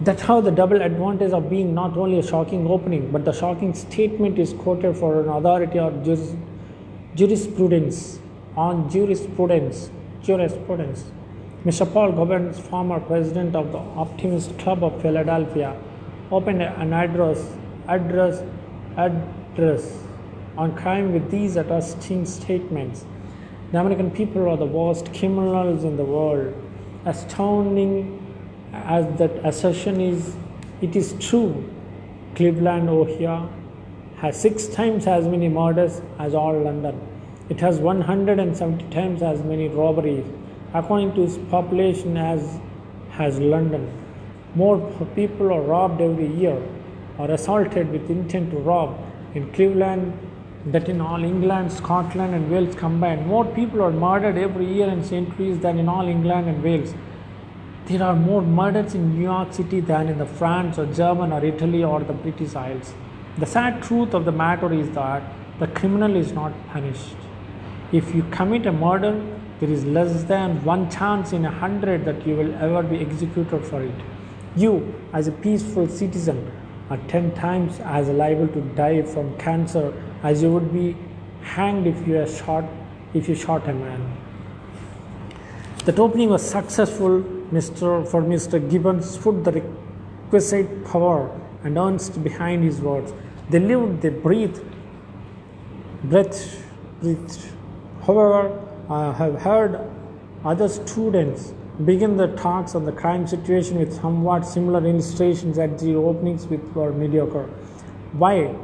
That's 0.00 0.22
how 0.22 0.40
the 0.40 0.50
double 0.50 0.82
advantage 0.82 1.32
of 1.32 1.48
being 1.48 1.74
not 1.74 1.96
only 1.96 2.18
a 2.18 2.22
shocking 2.22 2.66
opening, 2.66 3.10
but 3.10 3.24
the 3.24 3.32
shocking 3.32 3.74
statement 3.74 4.38
is 4.38 4.52
quoted 4.52 4.96
for 4.96 5.22
an 5.22 5.28
authority 5.28 5.78
or 5.78 5.92
jurisprudence 7.14 8.18
on 8.56 8.90
jurisprudence. 8.90 9.90
Jurisprudence. 10.22 11.04
Mr. 11.64 11.90
Paul 11.90 12.12
Gibbons, 12.12 12.58
former 12.58 13.00
president 13.00 13.56
of 13.56 13.72
the 13.72 13.78
Optimist 13.78 14.58
Club 14.58 14.84
of 14.84 15.00
Philadelphia, 15.00 15.74
opened 16.30 16.62
an 16.62 16.92
address, 16.92 17.56
address, 17.88 18.42
address 18.96 20.04
on 20.56 20.76
crime 20.76 21.12
with 21.12 21.30
these 21.30 21.56
arresting 21.56 22.24
statements. 22.26 23.04
The 23.72 23.80
American 23.80 24.10
people 24.10 24.48
are 24.48 24.56
the 24.56 24.66
worst 24.66 25.12
criminals 25.14 25.84
in 25.84 25.96
the 25.96 26.04
world. 26.04 26.54
Astounding 27.04 28.20
as 28.72 29.18
that 29.18 29.30
assertion 29.44 30.00
is, 30.00 30.36
it 30.80 30.94
is 30.96 31.14
true. 31.18 31.68
Cleveland, 32.34 32.88
Ohio, 32.88 33.50
has 34.16 34.40
six 34.40 34.66
times 34.66 35.06
as 35.06 35.26
many 35.26 35.48
murders 35.48 36.00
as 36.18 36.34
all 36.34 36.58
London. 36.58 37.00
It 37.48 37.60
has 37.60 37.78
170 37.78 38.88
times 38.90 39.22
as 39.22 39.42
many 39.42 39.68
robberies 39.68 40.24
according 40.72 41.14
to 41.14 41.22
its 41.22 41.38
population 41.50 42.16
as 42.16 42.58
has 43.10 43.38
London. 43.38 43.92
More 44.54 44.78
people 45.14 45.52
are 45.52 45.60
robbed 45.60 46.00
every 46.00 46.26
year 46.26 46.60
or 47.18 47.30
assaulted 47.30 47.90
with 47.90 48.10
intent 48.10 48.50
to 48.50 48.56
rob 48.58 48.98
in 49.34 49.52
Cleveland 49.52 50.18
that 50.66 50.88
in 50.88 51.00
all 51.00 51.22
England, 51.22 51.70
Scotland, 51.70 52.34
and 52.34 52.50
Wales 52.50 52.74
combined. 52.74 53.26
More 53.26 53.44
people 53.44 53.82
are 53.82 53.90
murdered 53.90 54.38
every 54.38 54.66
year 54.66 54.88
in. 54.88 55.02
Louis 55.38 55.58
than 55.58 55.78
in 55.78 55.88
all 55.88 56.08
England 56.08 56.48
and 56.48 56.62
Wales. 56.62 56.94
There 57.86 58.02
are 58.02 58.16
more 58.16 58.40
murders 58.40 58.94
in 58.94 59.14
New 59.14 59.22
York 59.22 59.52
City 59.52 59.80
than 59.80 60.08
in 60.08 60.18
the 60.18 60.26
France 60.26 60.78
or 60.78 60.86
German 60.86 61.32
or 61.32 61.44
Italy 61.44 61.84
or 61.84 62.00
the 62.00 62.14
British 62.14 62.54
Isles. 62.54 62.94
The 63.36 63.46
sad 63.46 63.82
truth 63.82 64.14
of 64.14 64.24
the 64.24 64.32
matter 64.32 64.72
is 64.72 64.88
that 64.90 65.22
the 65.58 65.66
criminal 65.66 66.16
is 66.16 66.32
not 66.32 66.52
punished. 66.68 67.16
If 67.92 68.14
you 68.14 68.22
commit 68.30 68.64
a 68.64 68.72
murder, 68.72 69.22
there 69.60 69.70
is 69.70 69.84
less 69.84 70.24
than 70.24 70.64
one 70.64 70.90
chance 70.90 71.32
in 71.32 71.44
a 71.44 71.50
hundred 71.50 72.06
that 72.06 72.26
you 72.26 72.36
will 72.36 72.54
ever 72.54 72.82
be 72.82 73.00
executed 73.00 73.64
for 73.64 73.82
it. 73.82 73.94
You, 74.56 74.94
as 75.12 75.28
a 75.28 75.32
peaceful 75.32 75.86
citizen, 75.88 76.50
are 76.90 76.98
10 77.08 77.34
times 77.34 77.80
as 77.80 78.08
liable 78.08 78.48
to 78.48 78.60
die 78.76 79.02
from 79.02 79.36
cancer 79.36 79.92
as 80.24 80.42
you 80.42 80.50
would 80.50 80.72
be 80.72 80.96
hanged 81.42 81.86
if 81.86 82.08
you 82.08 82.26
shot 82.26 82.64
if 83.12 83.28
you 83.28 83.34
shot 83.36 83.68
a 83.68 83.72
man. 83.72 84.04
That 85.84 85.98
opening 85.98 86.30
was 86.30 86.42
successful 86.42 87.22
Mr. 87.52 88.08
for 88.08 88.22
Mr. 88.22 88.58
Gibbons 88.70 89.16
put 89.18 89.44
the 89.44 89.52
requisite 89.52 90.84
power 90.86 91.30
and 91.62 91.78
earnest 91.78 92.22
behind 92.24 92.64
his 92.64 92.80
words. 92.80 93.12
They 93.50 93.60
lived, 93.60 94.00
they 94.02 94.08
breathed, 94.08 94.60
breath, 96.02 96.66
breathed. 97.00 97.38
However, 98.06 98.60
I 98.90 99.12
have 99.12 99.42
heard 99.42 99.78
other 100.44 100.68
students 100.68 101.52
begin 101.84 102.16
their 102.16 102.34
talks 102.34 102.74
on 102.74 102.84
the 102.84 102.92
crime 102.92 103.26
situation 103.26 103.78
with 103.78 103.92
somewhat 103.92 104.46
similar 104.46 104.84
illustrations 104.86 105.58
at 105.58 105.78
the 105.78 105.94
openings 105.94 106.46
which 106.46 106.62
were 106.74 106.92
mediocre. 106.92 107.48
Why? 108.12 108.54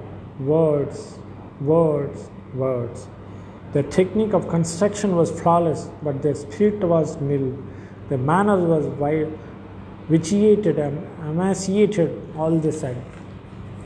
Words, 0.40 1.19
words, 1.61 2.29
words. 2.55 3.07
The 3.73 3.83
technique 3.85 4.33
of 4.33 4.49
construction 4.49 5.17
was 5.17 5.31
flawless, 5.40 5.88
but 6.02 6.23
their 6.23 6.35
spirit 6.35 6.81
was 6.81 7.21
nil. 7.21 7.57
The 8.09 8.19
manners 8.19 8.64
was 8.64 8.87
vitiated 10.09 10.79
and 10.79 11.07
emaciated 11.29 12.11
all 12.37 12.59
the 12.59 12.73
same. 12.73 13.02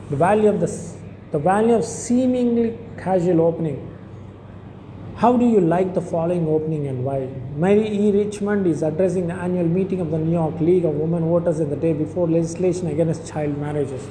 The 0.09 0.15
value 0.15 0.49
of 0.49 0.59
the, 0.59 0.67
the 1.31 1.39
value 1.39 1.75
of 1.75 1.83
seemingly 1.83 2.77
casual 2.97 3.41
opening 3.41 3.95
how 5.17 5.37
do 5.37 5.45
you 5.47 5.61
like 5.61 5.93
the 5.93 6.01
following 6.01 6.45
opening 6.45 6.87
and 6.87 7.05
why? 7.05 7.29
Mary 7.55 7.87
E. 7.87 8.11
Richmond 8.11 8.67
is 8.67 8.83
addressing 8.83 9.27
the 9.27 9.33
annual 9.33 9.65
meeting 9.65 10.01
of 10.01 10.11
the 10.11 10.17
New 10.17 10.33
York 10.33 10.59
League 10.59 10.83
of 10.83 10.93
Women 10.93 11.23
Voters 11.23 11.61
in 11.61 11.69
the 11.69 11.77
day 11.77 11.93
before 11.93 12.27
legislation 12.27 12.87
against 12.87 13.25
child 13.25 13.57
marriages. 13.57 14.05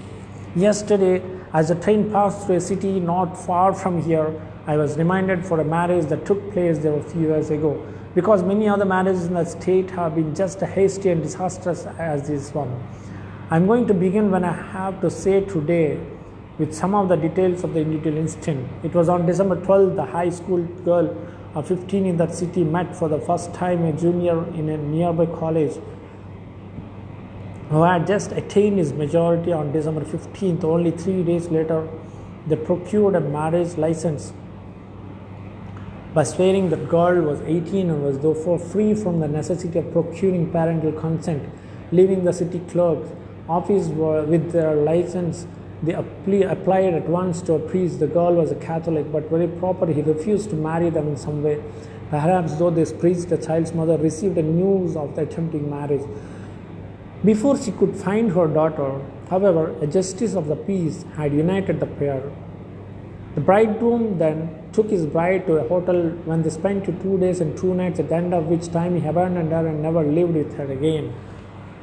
Yesterday, 0.57 1.21
as 1.53 1.69
the 1.69 1.75
train 1.75 2.13
passed 2.13 2.47
through 2.47 2.57
a 2.57 2.61
city 2.61 3.01
not 3.01 3.37
far 3.37 3.75
from 3.75 4.01
here, 4.01 4.41
I 4.69 4.77
was 4.77 4.97
reminded 4.97 5.45
for 5.45 5.59
a 5.59 5.65
marriage 5.65 6.07
that 6.07 6.25
took 6.25 6.53
place 6.53 6.79
there 6.79 6.95
a 6.95 7.03
few 7.03 7.23
years 7.23 7.51
ago. 7.51 7.85
Because 8.15 8.45
many 8.45 8.69
other 8.69 8.85
marriages 8.85 9.27
in 9.27 9.35
the 9.35 9.45
state 9.45 9.91
have 9.91 10.15
been 10.15 10.33
just 10.33 10.63
as 10.63 10.71
hasty 10.71 11.11
and 11.11 11.25
disastrous 11.25 11.87
as 11.99 12.29
this 12.29 12.55
one. 12.55 12.81
I'm 13.51 13.67
going 13.67 13.89
to 13.89 13.95
begin 13.95 14.31
when 14.31 14.45
I 14.45 14.53
have 14.53 15.01
to 15.01 15.11
say 15.11 15.41
today 15.41 15.99
with 16.59 16.73
some 16.73 16.95
of 16.95 17.09
the 17.09 17.17
details 17.17 17.65
of 17.65 17.75
the 17.75 17.81
individual 17.81 18.17
incident. 18.17 18.71
It 18.85 18.95
was 18.95 19.09
on 19.09 19.27
December 19.27 19.57
12th, 19.57 19.97
the 19.97 20.07
high 20.07 20.31
school 20.31 20.63
girl 20.85 21.17
of 21.57 21.67
15 21.67 22.07
in 22.07 22.17
that 22.19 22.33
city 22.33 22.63
met 22.63 22.95
for 22.95 23.09
the 23.09 23.19
first 23.19 23.53
time 23.55 23.85
a 23.85 23.93
junior 23.93 24.45
in 24.55 24.69
a 24.69 24.77
nearby 24.77 25.27
college 25.27 25.81
who 27.71 27.83
had 27.83 28.07
just 28.07 28.33
attained 28.33 28.79
his 28.79 28.93
majority 28.93 29.53
on 29.53 29.73
December 29.73 30.03
15th. 30.03 30.65
Only 30.65 30.91
three 30.91 31.23
days 31.23 31.49
later, 31.49 31.89
they 32.47 32.57
procured 32.57 33.15
a 33.15 33.21
marriage 33.21 33.77
license 33.77 34.33
by 36.13 36.23
swearing 36.23 36.71
that 36.71 36.89
girl 36.89 37.23
was 37.23 37.41
18 37.41 37.91
and 37.91 38.05
was 38.05 38.19
therefore 38.21 38.59
free 38.59 38.95
from 38.95 39.21
the 39.21 39.27
necessity 39.27 39.79
of 39.79 39.91
procuring 39.93 40.51
parental 40.51 40.93
consent, 40.93 41.49
leaving 41.91 42.25
the 42.25 42.33
city 42.33 42.61
clerk's 42.69 43.11
office 43.49 43.89
with 43.89 44.53
their 44.53 44.75
license 44.75 45.47
they 45.85 45.93
applied 45.93 46.95
at 46.95 47.09
once 47.09 47.43
to 47.43 47.55
a 47.55 47.59
priest. 47.59 48.01
The 48.01 48.07
girl 48.07 48.35
was 48.35 48.51
a 48.51 48.55
Catholic, 48.55 49.11
but 49.13 49.29
very 49.29 49.49
proper. 49.49 49.87
He 49.87 50.01
refused 50.01 50.51
to 50.51 50.57
marry 50.57 50.89
them 50.89 51.09
in 51.09 51.17
some 51.17 51.43
way. 51.43 51.63
Perhaps, 52.11 52.55
though 52.57 52.71
this 52.71 52.93
priest, 52.93 53.29
the 53.29 53.37
child's 53.37 53.75
mother, 53.75 53.99
received 53.99 54.37
the 54.37 54.43
news 54.43 54.97
of 54.97 55.15
the 55.15 55.23
attempting 55.23 55.69
marriage. 55.69 56.03
Before 57.25 57.57
she 57.57 57.73
could 57.73 57.97
find 57.97 58.33
her 58.33 58.47
daughter, 58.47 59.01
however, 59.31 59.75
a 59.81 59.87
justice 59.87 60.35
of 60.35 60.47
the 60.47 60.57
peace 60.57 61.05
had 61.17 61.33
united 61.33 61.81
the 61.81 61.87
pair. 61.87 62.23
The 63.35 63.41
bridegroom 63.41 64.19
then 64.19 64.51
took 64.73 64.91
his 64.91 65.07
bride 65.07 65.47
to 65.47 65.55
a 65.55 65.67
hotel 65.67 66.11
when 66.27 66.43
they 66.43 66.51
spent 66.51 66.85
two 66.85 67.19
days 67.19 67.41
and 67.41 67.57
two 67.57 67.75
nights, 67.75 67.99
at 67.99 68.11
the 68.11 68.17
end 68.17 68.35
of 68.35 68.47
which 68.47 68.71
time 68.71 69.01
he 69.01 69.09
abandoned 69.09 69.53
her 69.53 69.67
and 69.67 69.81
never 69.81 70.03
lived 70.03 70.35
with 70.35 70.55
her 70.59 70.71
again. 70.71 71.15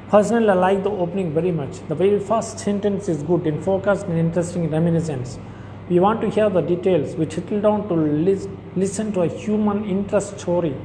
Personally, 0.10 0.50
I 0.50 0.54
like 0.54 0.84
the 0.84 0.92
opening 0.92 1.34
very 1.34 1.52
much. 1.52 1.80
The 1.88 1.96
very 1.96 2.20
first 2.20 2.60
sentence 2.60 3.10
is 3.10 3.24
good 3.24 3.48
in 3.48 3.62
focused 3.64 4.06
and 4.06 4.20
interesting 4.20 4.70
reminiscence. 4.70 5.40
We 5.90 6.00
want 6.00 6.22
to 6.22 6.30
hear 6.30 6.50
the 6.50 6.62
details. 6.62 7.16
We 7.16 7.30
settle 7.30 7.62
down 7.62 7.88
to 7.88 7.96
listen 7.96 9.12
to 9.14 9.22
a 9.22 9.28
human 9.28 9.86
interest 9.86 10.40
story. 10.40 10.76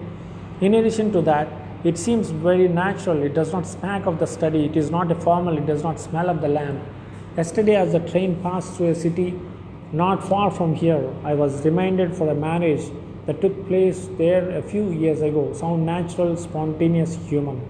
In 0.61 0.75
addition 0.75 1.13
to 1.13 1.21
that, 1.23 1.49
it 1.85 1.99
seems 1.99 2.31
very 2.31 2.69
natural. 2.69 3.23
It 3.23 3.35
does 3.35 3.53
not 3.53 3.67
smack 3.67 4.07
of 4.07 4.19
the 4.19 4.27
study. 4.27 4.65
It 4.67 4.77
is 4.77 4.91
not 4.91 5.11
a 5.11 5.15
formal. 5.15 5.59
It 5.59 5.67
does 5.67 5.83
not 5.83 6.01
smell 6.01 6.29
of 6.31 6.41
the 6.41 6.49
lamp. 6.49 6.83
Yesterday, 7.37 7.77
as 7.77 7.93
the 7.93 8.01
train 8.01 8.43
passed 8.43 8.75
through 8.75 8.91
a 8.91 8.95
city 8.95 9.39
not 9.93 10.27
far 10.27 10.51
from 10.51 10.75
here, 10.75 11.13
I 11.25 11.35
was 11.35 11.65
reminded 11.65 12.17
for 12.17 12.29
a 12.29 12.35
marriage 12.35 12.91
that 13.27 13.41
took 13.41 13.67
place 13.67 14.09
there 14.19 14.51
a 14.51 14.63
few 14.63 14.91
years 14.91 15.23
ago. 15.23 15.53
Sound 15.53 15.87
natural, 15.87 16.37
spontaneous, 16.37 17.17
human 17.27 17.61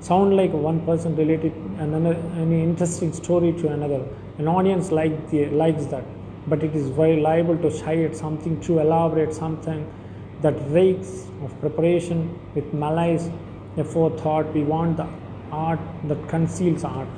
sound 0.00 0.36
like 0.36 0.52
one 0.52 0.84
person 0.84 1.16
related 1.16 1.52
another 1.78 2.14
any 2.36 2.62
interesting 2.62 3.12
story 3.12 3.52
to 3.60 3.68
another 3.68 4.02
an 4.38 4.46
audience 4.46 4.92
like 4.92 5.14
the, 5.30 5.46
likes 5.46 5.86
that 5.86 6.04
but 6.46 6.62
it 6.62 6.74
is 6.74 6.88
very 6.90 7.18
liable 7.20 7.56
to 7.56 7.70
shy 7.78 7.96
at 8.04 8.14
something 8.14 8.60
too 8.60 8.78
elaborate 8.78 9.32
something 9.32 9.80
that 10.42 10.54
reeks 10.70 11.26
of 11.44 11.58
preparation 11.60 12.20
with 12.54 12.72
malice 12.72 13.28
therefore 13.76 14.10
thought 14.18 14.52
we 14.54 14.62
want 14.62 14.96
the 14.96 15.06
art 15.52 15.80
that 16.04 16.28
conceals 16.28 16.84
art 16.84 17.08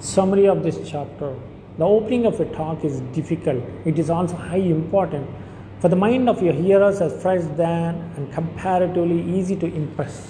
summary 0.00 0.46
of 0.46 0.62
this 0.62 0.78
chapter 0.90 1.34
the 1.78 1.84
opening 1.84 2.26
of 2.26 2.38
a 2.40 2.44
talk 2.56 2.84
is 2.84 3.00
difficult 3.18 3.62
it 3.84 3.98
is 3.98 4.10
also 4.10 4.36
high 4.36 4.66
important 4.80 5.28
for 5.84 5.90
the 5.90 5.96
mind 5.96 6.30
of 6.30 6.42
your 6.42 6.54
hearers 6.54 7.02
as 7.02 7.20
fresh 7.20 7.42
than 7.56 7.96
and 8.16 8.32
comparatively 8.32 9.20
easy 9.38 9.54
to 9.54 9.66
impress. 9.66 10.26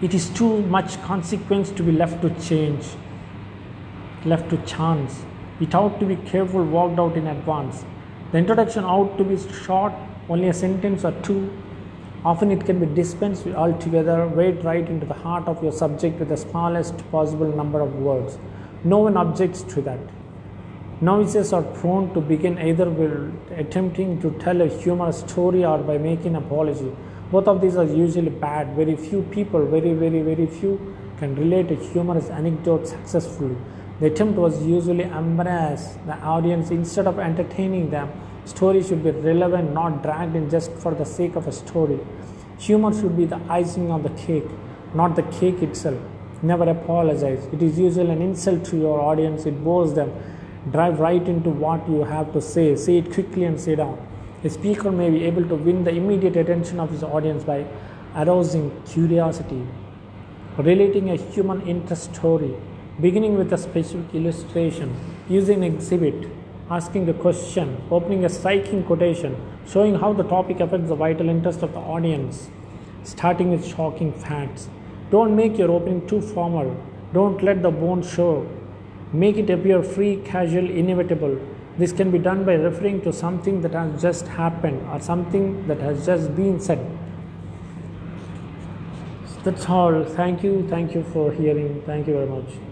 It 0.00 0.14
is 0.14 0.30
too 0.30 0.62
much 0.62 1.02
consequence 1.02 1.72
to 1.72 1.82
be 1.82 1.90
left 1.90 2.22
to 2.22 2.30
change, 2.38 2.86
left 4.24 4.48
to 4.50 4.58
chance. 4.58 5.24
It 5.60 5.74
ought 5.74 5.98
to 5.98 6.06
be 6.06 6.14
careful 6.14 6.64
worked 6.64 7.00
out 7.00 7.16
in 7.16 7.26
advance. 7.26 7.84
The 8.32 8.38
introduction 8.38 8.84
ought 8.84 9.16
to 9.18 9.24
be 9.24 9.38
short, 9.64 9.92
only 10.28 10.48
a 10.48 10.52
sentence 10.52 11.04
or 11.04 11.12
two. 11.22 11.48
Often 12.24 12.50
it 12.50 12.66
can 12.66 12.80
be 12.80 12.86
dispensed 12.86 13.44
with 13.44 13.54
altogether, 13.54 14.26
wade 14.26 14.64
right 14.64 14.88
into 14.88 15.06
the 15.06 15.14
heart 15.14 15.46
of 15.46 15.62
your 15.62 15.70
subject 15.70 16.18
with 16.18 16.30
the 16.30 16.36
smallest 16.36 17.08
possible 17.12 17.46
number 17.46 17.80
of 17.80 17.94
words. 17.94 18.36
No 18.82 18.98
one 18.98 19.16
objects 19.16 19.62
to 19.74 19.80
that. 19.82 20.00
Novices 21.00 21.52
are 21.52 21.62
prone 21.62 22.12
to 22.14 22.20
begin 22.20 22.58
either 22.58 22.90
with 22.90 23.32
attempting 23.56 24.20
to 24.22 24.32
tell 24.40 24.60
a 24.60 24.66
humorous 24.66 25.20
story 25.20 25.64
or 25.64 25.78
by 25.78 25.96
making 25.96 26.34
an 26.34 26.42
apology. 26.42 26.90
Both 27.30 27.46
of 27.46 27.60
these 27.60 27.76
are 27.76 27.84
usually 27.84 28.30
bad. 28.30 28.74
Very 28.74 28.96
few 28.96 29.22
people, 29.30 29.64
very, 29.66 29.92
very, 29.92 30.22
very 30.22 30.46
few, 30.46 30.96
can 31.18 31.36
relate 31.36 31.70
a 31.70 31.76
humorous 31.76 32.28
anecdote 32.28 32.88
successfully. 32.88 33.56
The 34.00 34.06
attempt 34.06 34.38
was 34.38 34.64
usually 34.66 35.04
embarrass 35.04 35.96
the 36.06 36.16
audience 36.18 36.70
instead 36.70 37.06
of 37.06 37.18
entertaining 37.18 37.90
them. 37.90 38.10
Story 38.44 38.82
should 38.82 39.02
be 39.02 39.10
relevant, 39.10 39.72
not 39.72 40.02
dragged 40.02 40.36
in 40.36 40.50
just 40.50 40.70
for 40.72 40.94
the 40.94 41.04
sake 41.04 41.34
of 41.34 41.46
a 41.46 41.52
story. 41.52 41.98
Humor 42.58 42.92
should 42.94 43.16
be 43.16 43.24
the 43.24 43.40
icing 43.48 43.90
on 43.90 44.02
the 44.02 44.10
cake, 44.10 44.48
not 44.94 45.16
the 45.16 45.22
cake 45.22 45.62
itself. 45.62 45.98
Never 46.42 46.68
apologize. 46.68 47.46
It 47.52 47.62
is 47.62 47.78
usually 47.78 48.10
an 48.10 48.20
insult 48.20 48.64
to 48.66 48.76
your 48.76 49.00
audience. 49.00 49.46
It 49.46 49.64
bores 49.64 49.94
them 49.94 50.12
drive 50.70 50.98
right 50.98 51.28
into 51.28 51.50
what 51.50 51.88
you 51.88 52.02
have 52.04 52.32
to 52.32 52.40
say, 52.40 52.74
say 52.76 52.98
it 52.98 53.12
quickly 53.12 53.44
and 53.44 53.60
say 53.60 53.76
down. 53.76 53.96
A 54.44 54.50
speaker 54.50 54.90
may 54.90 55.10
be 55.10 55.24
able 55.24 55.46
to 55.48 55.54
win 55.54 55.84
the 55.84 55.90
immediate 55.90 56.36
attention 56.36 56.80
of 56.80 56.90
his 56.90 57.02
audience 57.02 57.44
by 57.44 57.64
arousing 58.14 58.70
curiosity, 58.86 59.64
relating 60.58 61.10
a 61.10 61.16
human 61.16 61.62
interest 61.62 62.14
story, 62.14 62.54
beginning 63.00 63.36
with 63.36 63.52
a 63.52 63.58
specific 63.58 64.14
illustration, 64.14 64.94
using 65.28 65.62
an 65.62 65.74
exhibit, 65.74 66.28
asking 66.70 67.08
a 67.08 67.14
question, 67.14 67.80
opening 67.90 68.24
a 68.24 68.28
striking 68.28 68.82
quotation, 68.84 69.36
showing 69.68 69.94
how 69.94 70.12
the 70.12 70.22
topic 70.24 70.60
affects 70.60 70.88
the 70.88 70.94
vital 70.94 71.28
interest 71.28 71.62
of 71.62 71.72
the 71.74 71.78
audience, 71.78 72.48
starting 73.04 73.50
with 73.50 73.66
shocking 73.66 74.12
facts. 74.12 74.68
Don't 75.10 75.36
make 75.36 75.58
your 75.58 75.70
opening 75.70 76.06
too 76.06 76.20
formal. 76.20 76.74
Don't 77.12 77.42
let 77.42 77.62
the 77.62 77.70
bones 77.70 78.10
show. 78.10 78.48
Make 79.12 79.36
it 79.36 79.50
appear 79.50 79.82
free, 79.82 80.16
casual, 80.24 80.68
inevitable. 80.68 81.38
This 81.78 81.92
can 81.92 82.10
be 82.10 82.18
done 82.18 82.44
by 82.44 82.54
referring 82.54 83.02
to 83.02 83.12
something 83.12 83.60
that 83.60 83.72
has 83.72 84.00
just 84.00 84.26
happened 84.26 84.80
or 84.90 85.00
something 85.00 85.66
that 85.68 85.80
has 85.80 86.06
just 86.06 86.34
been 86.34 86.58
said. 86.58 86.80
That's 89.44 89.68
all. 89.68 90.02
Thank 90.02 90.42
you. 90.42 90.66
Thank 90.68 90.94
you 90.94 91.04
for 91.12 91.30
hearing. 91.30 91.82
Thank 91.86 92.08
you 92.08 92.14
very 92.14 92.26
much. 92.26 92.56